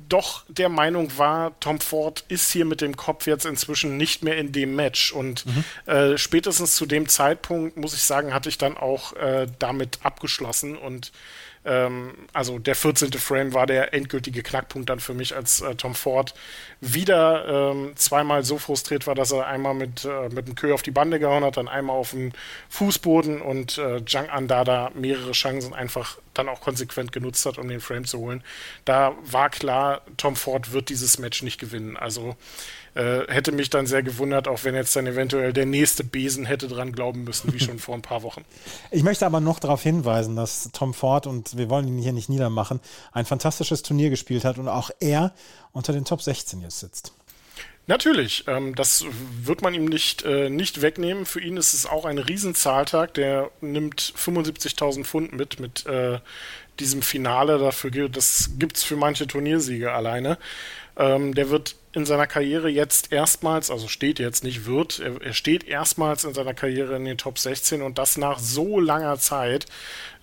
doch 0.07 0.43
der 0.47 0.69
Meinung 0.69 1.17
war, 1.17 1.59
Tom 1.59 1.79
Ford 1.79 2.23
ist 2.27 2.51
hier 2.51 2.65
mit 2.65 2.81
dem 2.81 2.95
Kopf 2.95 3.25
jetzt 3.27 3.45
inzwischen 3.45 3.97
nicht 3.97 4.23
mehr 4.23 4.37
in 4.37 4.51
dem 4.51 4.75
Match. 4.75 5.11
Und 5.11 5.45
mhm. 5.45 5.63
äh, 5.85 6.17
spätestens 6.17 6.75
zu 6.75 6.85
dem 6.85 7.09
Zeitpunkt, 7.09 7.77
muss 7.77 7.93
ich 7.93 8.03
sagen, 8.03 8.33
hatte 8.33 8.49
ich 8.49 8.57
dann 8.57 8.77
auch 8.77 9.13
äh, 9.13 9.47
damit 9.59 9.99
abgeschlossen 10.03 10.77
und 10.77 11.11
ähm, 11.63 12.13
also 12.33 12.57
der 12.57 12.75
14. 12.75 13.11
Frame 13.13 13.53
war 13.53 13.67
der 13.67 13.93
endgültige 13.93 14.41
Knackpunkt 14.41 14.89
dann 14.89 14.99
für 14.99 15.13
mich, 15.13 15.35
als 15.35 15.61
äh, 15.61 15.75
Tom 15.75 15.93
Ford 15.93 16.33
wieder 16.79 17.71
ähm, 17.71 17.93
zweimal 17.95 18.43
so 18.43 18.57
frustriert 18.57 19.05
war, 19.05 19.13
dass 19.13 19.31
er 19.31 19.45
einmal 19.45 19.75
mit, 19.75 20.05
äh, 20.05 20.29
mit 20.29 20.47
dem 20.47 20.55
Kö 20.55 20.73
auf 20.73 20.81
die 20.81 20.91
Bande 20.91 21.19
gehauen 21.19 21.43
hat, 21.43 21.57
dann 21.57 21.67
einmal 21.67 21.95
auf 21.95 22.11
den 22.11 22.33
Fußboden 22.69 23.41
und 23.41 23.77
äh, 23.77 24.01
Jang 24.07 24.29
Andada 24.29 24.91
mehrere 24.95 25.33
Chancen 25.33 25.73
einfach 25.73 26.17
dann 26.33 26.49
auch 26.49 26.61
konsequent 26.61 27.11
genutzt 27.11 27.45
hat, 27.45 27.57
um 27.57 27.67
den 27.67 27.81
Frame 27.81 28.05
zu 28.05 28.19
holen. 28.19 28.43
Da 28.85 29.15
war 29.23 29.49
klar, 29.49 30.01
Tom 30.17 30.35
Ford 30.35 30.71
wird 30.71 30.89
dieses 30.89 31.19
Match 31.19 31.43
nicht 31.43 31.59
gewinnen. 31.59 31.97
Also 31.97 32.35
äh, 32.95 33.21
hätte 33.27 33.51
mich 33.51 33.69
dann 33.69 33.87
sehr 33.87 34.03
gewundert, 34.03 34.47
auch 34.47 34.63
wenn 34.63 34.75
jetzt 34.75 34.95
dann 34.95 35.07
eventuell 35.07 35.53
der 35.53 35.65
nächste 35.65 36.03
Besen 36.03 36.45
hätte 36.45 36.67
dran 36.67 36.91
glauben 36.91 37.23
müssen, 37.23 37.53
wie 37.53 37.59
schon 37.59 37.79
vor 37.79 37.95
ein 37.95 38.01
paar 38.01 38.23
Wochen. 38.23 38.43
Ich 38.91 39.03
möchte 39.03 39.25
aber 39.25 39.39
noch 39.39 39.59
darauf 39.59 39.81
hinweisen, 39.83 40.35
dass 40.35 40.69
Tom 40.73 40.93
Ford, 40.93 41.25
und 41.25 41.57
wir 41.57 41.69
wollen 41.69 41.87
ihn 41.87 41.97
hier 41.97 42.13
nicht 42.13 42.29
niedermachen, 42.29 42.79
ein 43.13 43.25
fantastisches 43.25 43.83
Turnier 43.83 44.09
gespielt 44.09 44.43
hat 44.43 44.57
und 44.57 44.67
auch 44.67 44.91
er 44.99 45.33
unter 45.71 45.93
den 45.93 46.03
Top 46.03 46.21
16 46.21 46.61
jetzt 46.61 46.79
sitzt. 46.79 47.13
Natürlich, 47.87 48.45
ähm, 48.47 48.75
das 48.75 49.05
wird 49.43 49.61
man 49.61 49.73
ihm 49.73 49.85
nicht, 49.85 50.23
äh, 50.23 50.49
nicht 50.49 50.81
wegnehmen. 50.81 51.25
Für 51.25 51.41
ihn 51.41 51.57
ist 51.57 51.73
es 51.73 51.85
auch 51.85 52.05
ein 52.05 52.19
Riesenzahltag. 52.19 53.13
Der 53.15 53.49
nimmt 53.59 54.13
75.000 54.17 55.03
Pfund 55.03 55.33
mit, 55.33 55.59
mit 55.59 55.85
äh, 55.87 56.19
diesem 56.79 57.01
Finale. 57.01 57.57
Dafür, 57.57 58.07
das 58.07 58.51
gibt 58.57 58.77
es 58.77 58.83
für 58.83 58.95
manche 58.95 59.27
Turniersiege 59.27 59.91
alleine. 59.91 60.37
Ähm, 60.97 61.33
der 61.33 61.49
wird 61.49 61.75
in 61.93 62.05
seiner 62.05 62.27
Karriere 62.27 62.69
jetzt 62.69 63.11
erstmals, 63.11 63.69
also 63.69 63.87
steht 63.87 64.19
jetzt 64.19 64.43
nicht, 64.43 64.65
wird, 64.65 64.99
er, 64.99 65.21
er, 65.21 65.33
steht 65.33 65.65
erstmals 65.65 66.23
in 66.23 66.33
seiner 66.33 66.53
Karriere 66.53 66.95
in 66.95 67.05
den 67.05 67.17
Top 67.17 67.37
16 67.37 67.81
und 67.81 67.97
das 67.97 68.17
nach 68.17 68.39
so 68.39 68.79
langer 68.79 69.17
Zeit. 69.17 69.65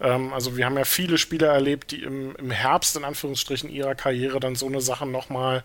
Ähm, 0.00 0.32
also 0.32 0.56
wir 0.56 0.64
haben 0.64 0.78
ja 0.78 0.84
viele 0.84 1.18
Spieler 1.18 1.48
erlebt, 1.48 1.90
die 1.90 2.02
im, 2.02 2.34
im 2.36 2.50
Herbst 2.50 2.96
in 2.96 3.04
Anführungsstrichen 3.04 3.70
ihrer 3.70 3.94
Karriere 3.94 4.40
dann 4.40 4.56
so 4.56 4.66
eine 4.66 4.80
Sache 4.80 5.06
nochmal 5.06 5.64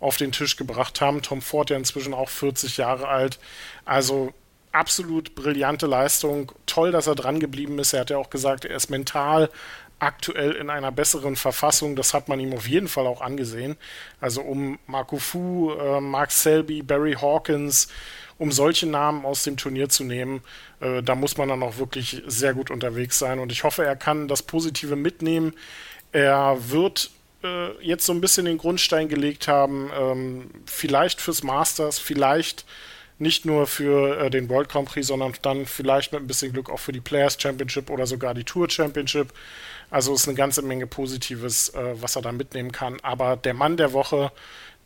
auf 0.00 0.16
den 0.16 0.32
Tisch 0.32 0.56
gebracht 0.56 1.00
haben. 1.00 1.22
Tom 1.22 1.40
Ford 1.40 1.70
ja 1.70 1.76
inzwischen 1.76 2.14
auch 2.14 2.28
40 2.28 2.76
Jahre 2.76 3.08
alt. 3.08 3.38
Also 3.84 4.34
absolut 4.74 5.34
brillante 5.34 5.86
Leistung. 5.86 6.52
Toll, 6.66 6.90
dass 6.90 7.06
er 7.06 7.14
dran 7.14 7.38
geblieben 7.38 7.78
ist. 7.78 7.92
Er 7.92 8.00
hat 8.00 8.10
ja 8.10 8.18
auch 8.18 8.30
gesagt, 8.30 8.64
er 8.64 8.76
ist 8.76 8.90
mental 8.90 9.50
aktuell 9.98 10.52
in 10.52 10.70
einer 10.70 10.92
besseren 10.92 11.36
Verfassung. 11.36 11.96
Das 11.96 12.14
hat 12.14 12.28
man 12.28 12.40
ihm 12.40 12.52
auf 12.52 12.68
jeden 12.68 12.88
Fall 12.88 13.06
auch 13.06 13.20
angesehen. 13.20 13.76
Also 14.20 14.42
um 14.42 14.78
Marco 14.86 15.18
Fu, 15.18 15.72
äh, 15.72 16.00
Mark 16.00 16.30
Selby, 16.30 16.82
Barry 16.82 17.14
Hawkins, 17.14 17.88
um 18.38 18.52
solche 18.52 18.86
Namen 18.86 19.24
aus 19.24 19.44
dem 19.44 19.56
Turnier 19.56 19.88
zu 19.88 20.04
nehmen, 20.04 20.42
äh, 20.80 21.02
da 21.02 21.14
muss 21.14 21.36
man 21.36 21.48
dann 21.48 21.62
auch 21.62 21.78
wirklich 21.78 22.22
sehr 22.26 22.54
gut 22.54 22.70
unterwegs 22.70 23.18
sein. 23.18 23.38
Und 23.38 23.52
ich 23.52 23.64
hoffe, 23.64 23.84
er 23.84 23.96
kann 23.96 24.28
das 24.28 24.42
Positive 24.42 24.96
mitnehmen. 24.96 25.54
Er 26.12 26.56
wird 26.70 27.10
äh, 27.42 27.70
jetzt 27.80 28.06
so 28.06 28.12
ein 28.12 28.20
bisschen 28.20 28.46
den 28.46 28.58
Grundstein 28.58 29.08
gelegt 29.08 29.48
haben, 29.48 29.90
ähm, 29.96 30.50
vielleicht 30.66 31.20
fürs 31.20 31.42
Masters, 31.42 31.98
vielleicht 31.98 32.64
nicht 33.18 33.44
nur 33.44 33.66
für 33.66 34.18
äh, 34.18 34.30
den 34.30 34.48
World 34.48 34.68
Grand 34.68 34.88
Prix, 34.88 35.06
sondern 35.06 35.34
dann 35.42 35.66
vielleicht 35.66 36.12
mit 36.12 36.22
ein 36.22 36.26
bisschen 36.26 36.52
Glück 36.52 36.70
auch 36.70 36.80
für 36.80 36.92
die 36.92 37.00
Players 37.00 37.40
Championship 37.40 37.90
oder 37.90 38.06
sogar 38.06 38.34
die 38.34 38.44
Tour 38.44 38.68
Championship. 38.68 39.32
Also 39.94 40.12
ist 40.12 40.26
eine 40.26 40.36
ganze 40.36 40.60
Menge 40.62 40.88
Positives, 40.88 41.68
äh, 41.68 41.94
was 42.02 42.16
er 42.16 42.22
da 42.22 42.32
mitnehmen 42.32 42.72
kann. 42.72 42.98
Aber 43.02 43.36
der 43.36 43.54
Mann 43.54 43.76
der 43.76 43.92
Woche, 43.92 44.32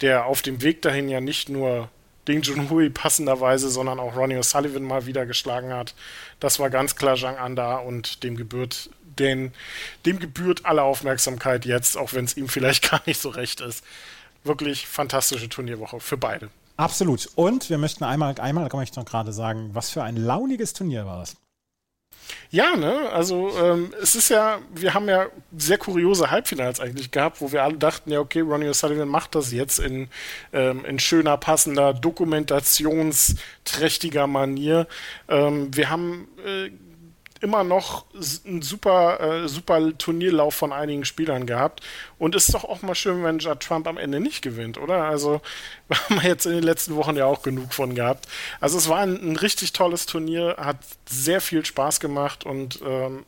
der 0.02 0.26
auf 0.26 0.42
dem 0.42 0.60
Weg 0.60 0.82
dahin 0.82 1.08
ja 1.08 1.22
nicht 1.22 1.48
nur 1.48 1.88
Ding 2.28 2.42
Junhui 2.42 2.90
passenderweise, 2.90 3.70
sondern 3.70 4.00
auch 4.00 4.14
Ronnie 4.14 4.36
O'Sullivan 4.36 4.80
mal 4.80 5.06
wieder 5.06 5.24
geschlagen 5.24 5.72
hat, 5.72 5.94
das 6.40 6.58
war 6.58 6.68
ganz 6.68 6.94
klar 6.94 7.16
Zhang 7.16 7.38
Anda 7.38 7.76
und 7.76 8.22
dem 8.22 8.36
gebührt 8.36 8.90
den, 9.18 9.54
dem 10.04 10.18
gebührt 10.18 10.66
alle 10.66 10.82
Aufmerksamkeit 10.82 11.64
jetzt, 11.64 11.96
auch 11.96 12.12
wenn 12.12 12.26
es 12.26 12.36
ihm 12.36 12.50
vielleicht 12.50 12.90
gar 12.90 13.00
nicht 13.06 13.18
so 13.18 13.30
recht 13.30 13.62
ist. 13.62 13.82
Wirklich 14.44 14.86
fantastische 14.86 15.48
Turnierwoche 15.48 16.00
für 16.00 16.18
beide. 16.18 16.50
Absolut. 16.76 17.30
Und 17.34 17.70
wir 17.70 17.78
möchten 17.78 18.04
einmal, 18.04 18.38
einmal 18.38 18.68
kann 18.68 18.82
ich 18.82 18.94
noch 18.94 19.06
gerade 19.06 19.32
sagen, 19.32 19.70
was 19.72 19.88
für 19.88 20.02
ein 20.02 20.18
launiges 20.18 20.74
Turnier 20.74 21.06
war 21.06 21.20
das. 21.20 21.34
Ja, 22.50 22.76
ne, 22.76 23.10
also 23.10 23.50
ähm, 23.58 23.92
es 24.00 24.14
ist 24.14 24.30
ja, 24.30 24.60
wir 24.74 24.94
haben 24.94 25.08
ja 25.08 25.26
sehr 25.56 25.78
kuriose 25.78 26.30
Halbfinals 26.30 26.80
eigentlich 26.80 27.10
gehabt, 27.10 27.40
wo 27.40 27.52
wir 27.52 27.62
alle 27.62 27.76
dachten, 27.76 28.10
ja, 28.10 28.20
okay, 28.20 28.40
Ronnie 28.40 28.68
O'Sullivan 28.68 29.08
macht 29.08 29.34
das 29.34 29.52
jetzt 29.52 29.78
in, 29.78 30.08
ähm, 30.52 30.84
in 30.84 30.98
schöner, 30.98 31.36
passender, 31.36 31.92
dokumentationsträchtiger 31.92 34.26
Manier. 34.26 34.86
Ähm, 35.28 35.76
wir 35.76 35.90
haben 35.90 36.28
äh, 36.44 36.70
immer 37.40 37.64
noch 37.64 38.04
einen 38.46 38.62
super, 38.62 39.20
äh, 39.20 39.48
super 39.48 39.96
Turnierlauf 39.96 40.54
von 40.54 40.72
einigen 40.72 41.04
Spielern 41.04 41.46
gehabt. 41.46 41.82
Und 42.18 42.34
ist 42.34 42.52
doch 42.54 42.64
auch 42.64 42.82
mal 42.82 42.94
schön, 42.94 43.22
wenn 43.22 43.38
Judd 43.38 43.60
Trump 43.60 43.86
am 43.86 43.98
Ende 43.98 44.20
nicht 44.20 44.42
gewinnt, 44.42 44.78
oder? 44.78 45.04
Also, 45.04 45.40
haben 45.90 46.20
wir 46.20 46.28
jetzt 46.28 46.46
in 46.46 46.52
den 46.52 46.64
letzten 46.64 46.96
Wochen 46.96 47.16
ja 47.16 47.26
auch 47.26 47.42
genug 47.42 47.72
von 47.74 47.94
gehabt. 47.94 48.26
Also, 48.60 48.78
es 48.78 48.88
war 48.88 48.98
ein, 48.98 49.14
ein 49.32 49.36
richtig 49.36 49.72
tolles 49.72 50.06
Turnier, 50.06 50.56
hat 50.58 50.78
sehr 51.08 51.40
viel 51.40 51.64
Spaß 51.64 52.00
gemacht 52.00 52.44
und 52.44 52.80
ähm, 52.84 53.24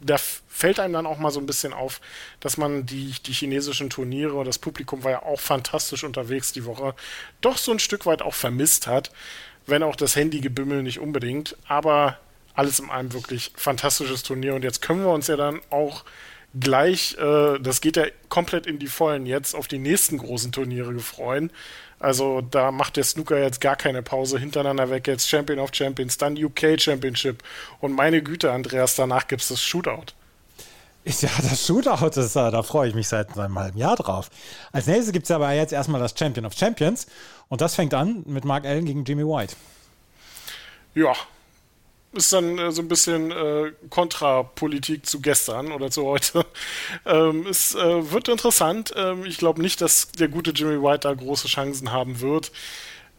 da 0.00 0.16
fällt 0.18 0.80
einem 0.80 0.94
dann 0.94 1.06
auch 1.06 1.18
mal 1.18 1.30
so 1.30 1.40
ein 1.40 1.46
bisschen 1.46 1.72
auf, 1.72 2.00
dass 2.40 2.56
man 2.56 2.86
die, 2.86 3.14
die 3.26 3.32
chinesischen 3.32 3.90
Turniere, 3.90 4.44
das 4.44 4.58
Publikum 4.58 5.04
war 5.04 5.10
ja 5.10 5.22
auch 5.22 5.40
fantastisch 5.40 6.04
unterwegs 6.04 6.52
die 6.52 6.64
Woche, 6.64 6.94
doch 7.40 7.58
so 7.58 7.72
ein 7.72 7.78
Stück 7.78 8.06
weit 8.06 8.22
auch 8.22 8.34
vermisst 8.34 8.86
hat. 8.86 9.10
Wenn 9.66 9.82
auch 9.82 9.96
das 9.96 10.16
Handygebümmel 10.16 10.82
nicht 10.82 10.98
unbedingt. 10.98 11.56
Aber 11.68 12.18
alles 12.60 12.78
in 12.78 12.90
allem 12.90 13.14
wirklich 13.14 13.52
fantastisches 13.56 14.22
Turnier. 14.22 14.54
Und 14.54 14.62
jetzt 14.62 14.82
können 14.82 15.00
wir 15.00 15.10
uns 15.10 15.28
ja 15.28 15.36
dann 15.36 15.60
auch 15.70 16.04
gleich, 16.58 17.16
äh, 17.18 17.58
das 17.58 17.80
geht 17.80 17.96
ja 17.96 18.04
komplett 18.28 18.66
in 18.66 18.78
die 18.78 18.86
Vollen 18.86 19.24
jetzt, 19.24 19.54
auf 19.54 19.66
die 19.66 19.78
nächsten 19.78 20.18
großen 20.18 20.52
Turniere 20.52 20.92
gefreuen. 20.92 21.50
Also 21.98 22.42
da 22.42 22.70
macht 22.70 22.98
der 22.98 23.04
Snooker 23.04 23.38
jetzt 23.38 23.62
gar 23.62 23.76
keine 23.76 24.02
Pause 24.02 24.38
hintereinander 24.38 24.90
weg. 24.90 25.06
Jetzt 25.06 25.28
Champion 25.28 25.58
of 25.58 25.70
Champions, 25.72 26.18
dann 26.18 26.36
UK 26.36 26.78
Championship. 26.78 27.42
Und 27.80 27.94
meine 27.94 28.22
Güte, 28.22 28.52
Andreas, 28.52 28.94
danach 28.94 29.26
gibt 29.26 29.40
es 29.40 29.48
das 29.48 29.62
Shootout. 29.62 30.12
Ja, 31.06 31.30
das 31.42 31.66
Shootout, 31.66 32.20
ist, 32.20 32.36
da 32.36 32.62
freue 32.62 32.90
ich 32.90 32.94
mich 32.94 33.08
seit 33.08 33.38
einem 33.38 33.58
halben 33.58 33.78
Jahr 33.78 33.96
drauf. 33.96 34.28
Als 34.70 34.86
nächstes 34.86 35.12
gibt 35.12 35.24
es 35.24 35.30
aber 35.30 35.50
jetzt 35.52 35.72
erstmal 35.72 36.00
das 36.00 36.14
Champion 36.16 36.44
of 36.44 36.52
Champions. 36.52 37.06
Und 37.48 37.62
das 37.62 37.74
fängt 37.74 37.94
an 37.94 38.22
mit 38.26 38.44
Mark 38.44 38.66
Allen 38.66 38.84
gegen 38.84 39.04
Jimmy 39.04 39.24
White. 39.24 39.56
Ja, 40.94 41.14
ist 42.12 42.32
dann 42.32 42.58
äh, 42.58 42.72
so 42.72 42.82
ein 42.82 42.88
bisschen 42.88 43.30
äh, 43.30 43.72
Kontrapolitik 43.88 45.06
zu 45.06 45.20
gestern 45.20 45.72
oder 45.72 45.90
zu 45.90 46.04
heute. 46.04 46.44
Ähm, 47.06 47.46
es 47.46 47.74
äh, 47.74 48.12
wird 48.12 48.28
interessant. 48.28 48.92
Ähm, 48.96 49.24
ich 49.24 49.38
glaube 49.38 49.62
nicht, 49.62 49.80
dass 49.80 50.10
der 50.12 50.28
gute 50.28 50.50
Jimmy 50.50 50.82
White 50.82 51.00
da 51.00 51.14
große 51.14 51.48
Chancen 51.48 51.92
haben 51.92 52.20
wird. 52.20 52.52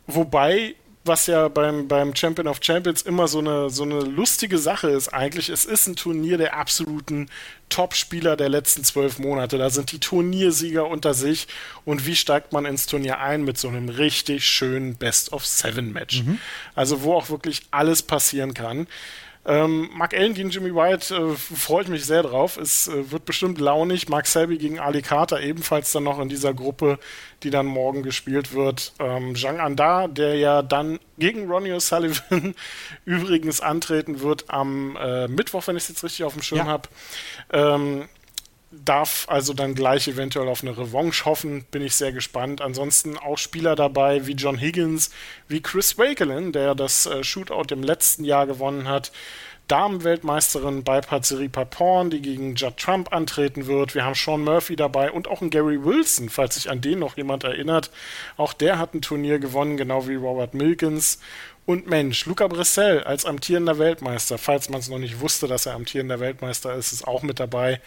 Wobei 0.07 0.75
was 1.03 1.25
ja 1.25 1.47
beim, 1.47 1.87
beim 1.87 2.15
Champion 2.15 2.47
of 2.47 2.59
Champions 2.61 3.01
immer 3.01 3.27
so 3.27 3.39
eine, 3.39 3.69
so 3.69 3.83
eine 3.83 4.01
lustige 4.01 4.57
Sache 4.59 4.89
ist 4.89 5.09
eigentlich. 5.09 5.49
Es 5.49 5.65
ist 5.65 5.87
ein 5.87 5.95
Turnier 5.95 6.37
der 6.37 6.55
absoluten 6.55 7.29
Top-Spieler 7.69 8.37
der 8.37 8.49
letzten 8.49 8.83
zwölf 8.83 9.17
Monate. 9.17 9.57
Da 9.57 9.69
sind 9.69 9.91
die 9.91 9.99
Turniersieger 9.99 10.87
unter 10.87 11.13
sich. 11.13 11.47
Und 11.85 12.05
wie 12.05 12.15
steigt 12.15 12.53
man 12.53 12.65
ins 12.65 12.85
Turnier 12.85 13.19
ein? 13.19 13.43
Mit 13.43 13.57
so 13.57 13.67
einem 13.67 13.89
richtig 13.89 14.45
schönen 14.45 14.95
Best-of-Seven-Match. 14.95 16.23
Mhm. 16.23 16.39
Also 16.75 17.01
wo 17.01 17.15
auch 17.15 17.29
wirklich 17.29 17.63
alles 17.71 18.03
passieren 18.03 18.53
kann. 18.53 18.87
Ähm, 19.43 19.89
Mark 19.93 20.13
Allen 20.13 20.35
gegen 20.35 20.51
Jimmy 20.51 20.73
White 20.75 21.15
äh, 21.15 21.35
freut 21.35 21.87
mich 21.87 22.05
sehr 22.05 22.21
drauf. 22.21 22.57
Es 22.57 22.87
äh, 22.87 23.11
wird 23.11 23.25
bestimmt 23.25 23.59
launig. 23.59 24.07
Mark 24.07 24.27
Selby 24.27 24.57
gegen 24.57 24.79
Ali 24.79 25.01
Carter 25.01 25.41
ebenfalls 25.41 25.91
dann 25.91 26.03
noch 26.03 26.19
in 26.19 26.29
dieser 26.29 26.53
Gruppe, 26.53 26.99
die 27.41 27.49
dann 27.49 27.65
morgen 27.65 28.03
gespielt 28.03 28.53
wird. 28.53 28.93
Ähm, 28.99 29.35
Zhang 29.35 29.59
Anda, 29.59 30.07
der 30.07 30.35
ja 30.35 30.61
dann 30.61 30.99
gegen 31.17 31.49
Ronnie 31.49 31.73
O'Sullivan 31.73 32.53
übrigens 33.05 33.61
antreten 33.61 34.21
wird 34.21 34.45
am 34.49 34.95
äh, 34.97 35.27
Mittwoch, 35.27 35.65
wenn 35.65 35.75
ich 35.75 35.83
es 35.83 35.89
jetzt 35.89 36.03
richtig 36.03 36.23
auf 36.23 36.33
dem 36.33 36.43
Schirm 36.43 36.59
ja. 36.59 36.65
habe. 36.65 36.89
Ähm, 37.51 38.09
darf 38.71 39.25
also 39.29 39.53
dann 39.53 39.75
gleich 39.75 40.07
eventuell 40.07 40.47
auf 40.47 40.63
eine 40.63 40.77
Revanche 40.77 41.25
hoffen, 41.25 41.65
bin 41.71 41.81
ich 41.81 41.95
sehr 41.95 42.13
gespannt. 42.13 42.61
Ansonsten 42.61 43.17
auch 43.17 43.37
Spieler 43.37 43.75
dabei 43.75 44.25
wie 44.27 44.33
John 44.33 44.59
Higgins, 44.59 45.11
wie 45.47 45.61
Chris 45.61 45.97
Wakelin, 45.97 46.51
der 46.51 46.73
das 46.73 47.05
äh, 47.05 47.23
Shootout 47.23 47.73
im 47.73 47.83
letzten 47.83 48.23
Jahr 48.23 48.47
gewonnen 48.47 48.87
hat. 48.87 49.11
Damenweltmeisterin 49.67 50.83
bei 50.83 50.99
Patsiri 50.99 51.47
Papon, 51.47 52.09
die 52.09 52.21
gegen 52.21 52.55
Judd 52.55 52.75
Trump 52.77 53.13
antreten 53.13 53.67
wird. 53.67 53.95
Wir 53.95 54.03
haben 54.03 54.15
Sean 54.15 54.43
Murphy 54.43 54.75
dabei 54.75 55.11
und 55.11 55.29
auch 55.29 55.39
einen 55.39 55.49
Gary 55.49 55.83
Wilson, 55.85 56.29
falls 56.29 56.55
sich 56.55 56.69
an 56.69 56.81
den 56.81 56.99
noch 56.99 57.15
jemand 57.15 57.45
erinnert. 57.45 57.89
Auch 58.35 58.51
der 58.51 58.79
hat 58.79 58.93
ein 58.93 59.01
Turnier 59.01 59.39
gewonnen, 59.39 59.77
genau 59.77 60.07
wie 60.09 60.15
Robert 60.15 60.53
Milkins. 60.53 61.19
Und 61.65 61.87
Mensch, 61.87 62.25
Luca 62.25 62.47
Brissell 62.47 63.03
als 63.03 63.23
amtierender 63.23 63.79
Weltmeister, 63.79 64.37
falls 64.37 64.67
man 64.67 64.81
es 64.81 64.89
noch 64.89 64.97
nicht 64.97 65.21
wusste, 65.21 65.47
dass 65.47 65.65
er 65.65 65.75
amtierender 65.75 66.19
Weltmeister 66.19 66.73
ist, 66.75 66.91
ist 66.91 67.07
auch 67.07 67.21
mit 67.21 67.39
dabei 67.39 67.79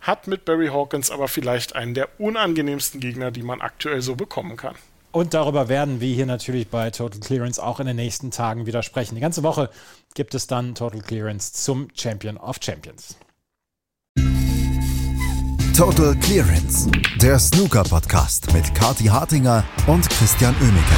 hat 0.00 0.26
mit 0.26 0.44
Barry 0.44 0.68
Hawkins 0.68 1.10
aber 1.10 1.28
vielleicht 1.28 1.74
einen 1.76 1.94
der 1.94 2.08
unangenehmsten 2.18 3.00
Gegner, 3.00 3.30
die 3.30 3.42
man 3.42 3.60
aktuell 3.60 4.02
so 4.02 4.16
bekommen 4.16 4.56
kann. 4.56 4.74
Und 5.12 5.34
darüber 5.34 5.68
werden 5.68 6.00
wir 6.00 6.14
hier 6.14 6.26
natürlich 6.26 6.68
bei 6.68 6.90
Total 6.90 7.18
Clearance 7.18 7.60
auch 7.60 7.80
in 7.80 7.86
den 7.86 7.96
nächsten 7.96 8.30
Tagen 8.30 8.66
wieder 8.66 8.82
sprechen. 8.82 9.16
Die 9.16 9.20
ganze 9.20 9.42
Woche 9.42 9.68
gibt 10.14 10.34
es 10.34 10.46
dann 10.46 10.74
Total 10.74 11.00
Clearance 11.00 11.52
zum 11.52 11.88
Champion 11.94 12.36
of 12.36 12.58
Champions. 12.62 13.16
Total 15.76 16.14
Clearance, 16.16 16.90
der 17.20 17.38
Snooker-Podcast 17.38 18.52
mit 18.52 18.72
Kati 18.74 19.06
Hartinger 19.06 19.64
und 19.86 20.08
Christian 20.10 20.54
Oemeke. 20.60 20.94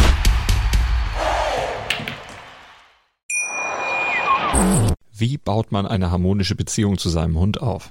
Wie 5.13 5.39
baut 5.39 5.73
man 5.73 5.87
eine 5.87 6.11
harmonische 6.11 6.57
Beziehung 6.57 6.99
zu 6.99 7.09
seinem 7.09 7.39
Hund 7.39 7.63
auf? 7.63 7.91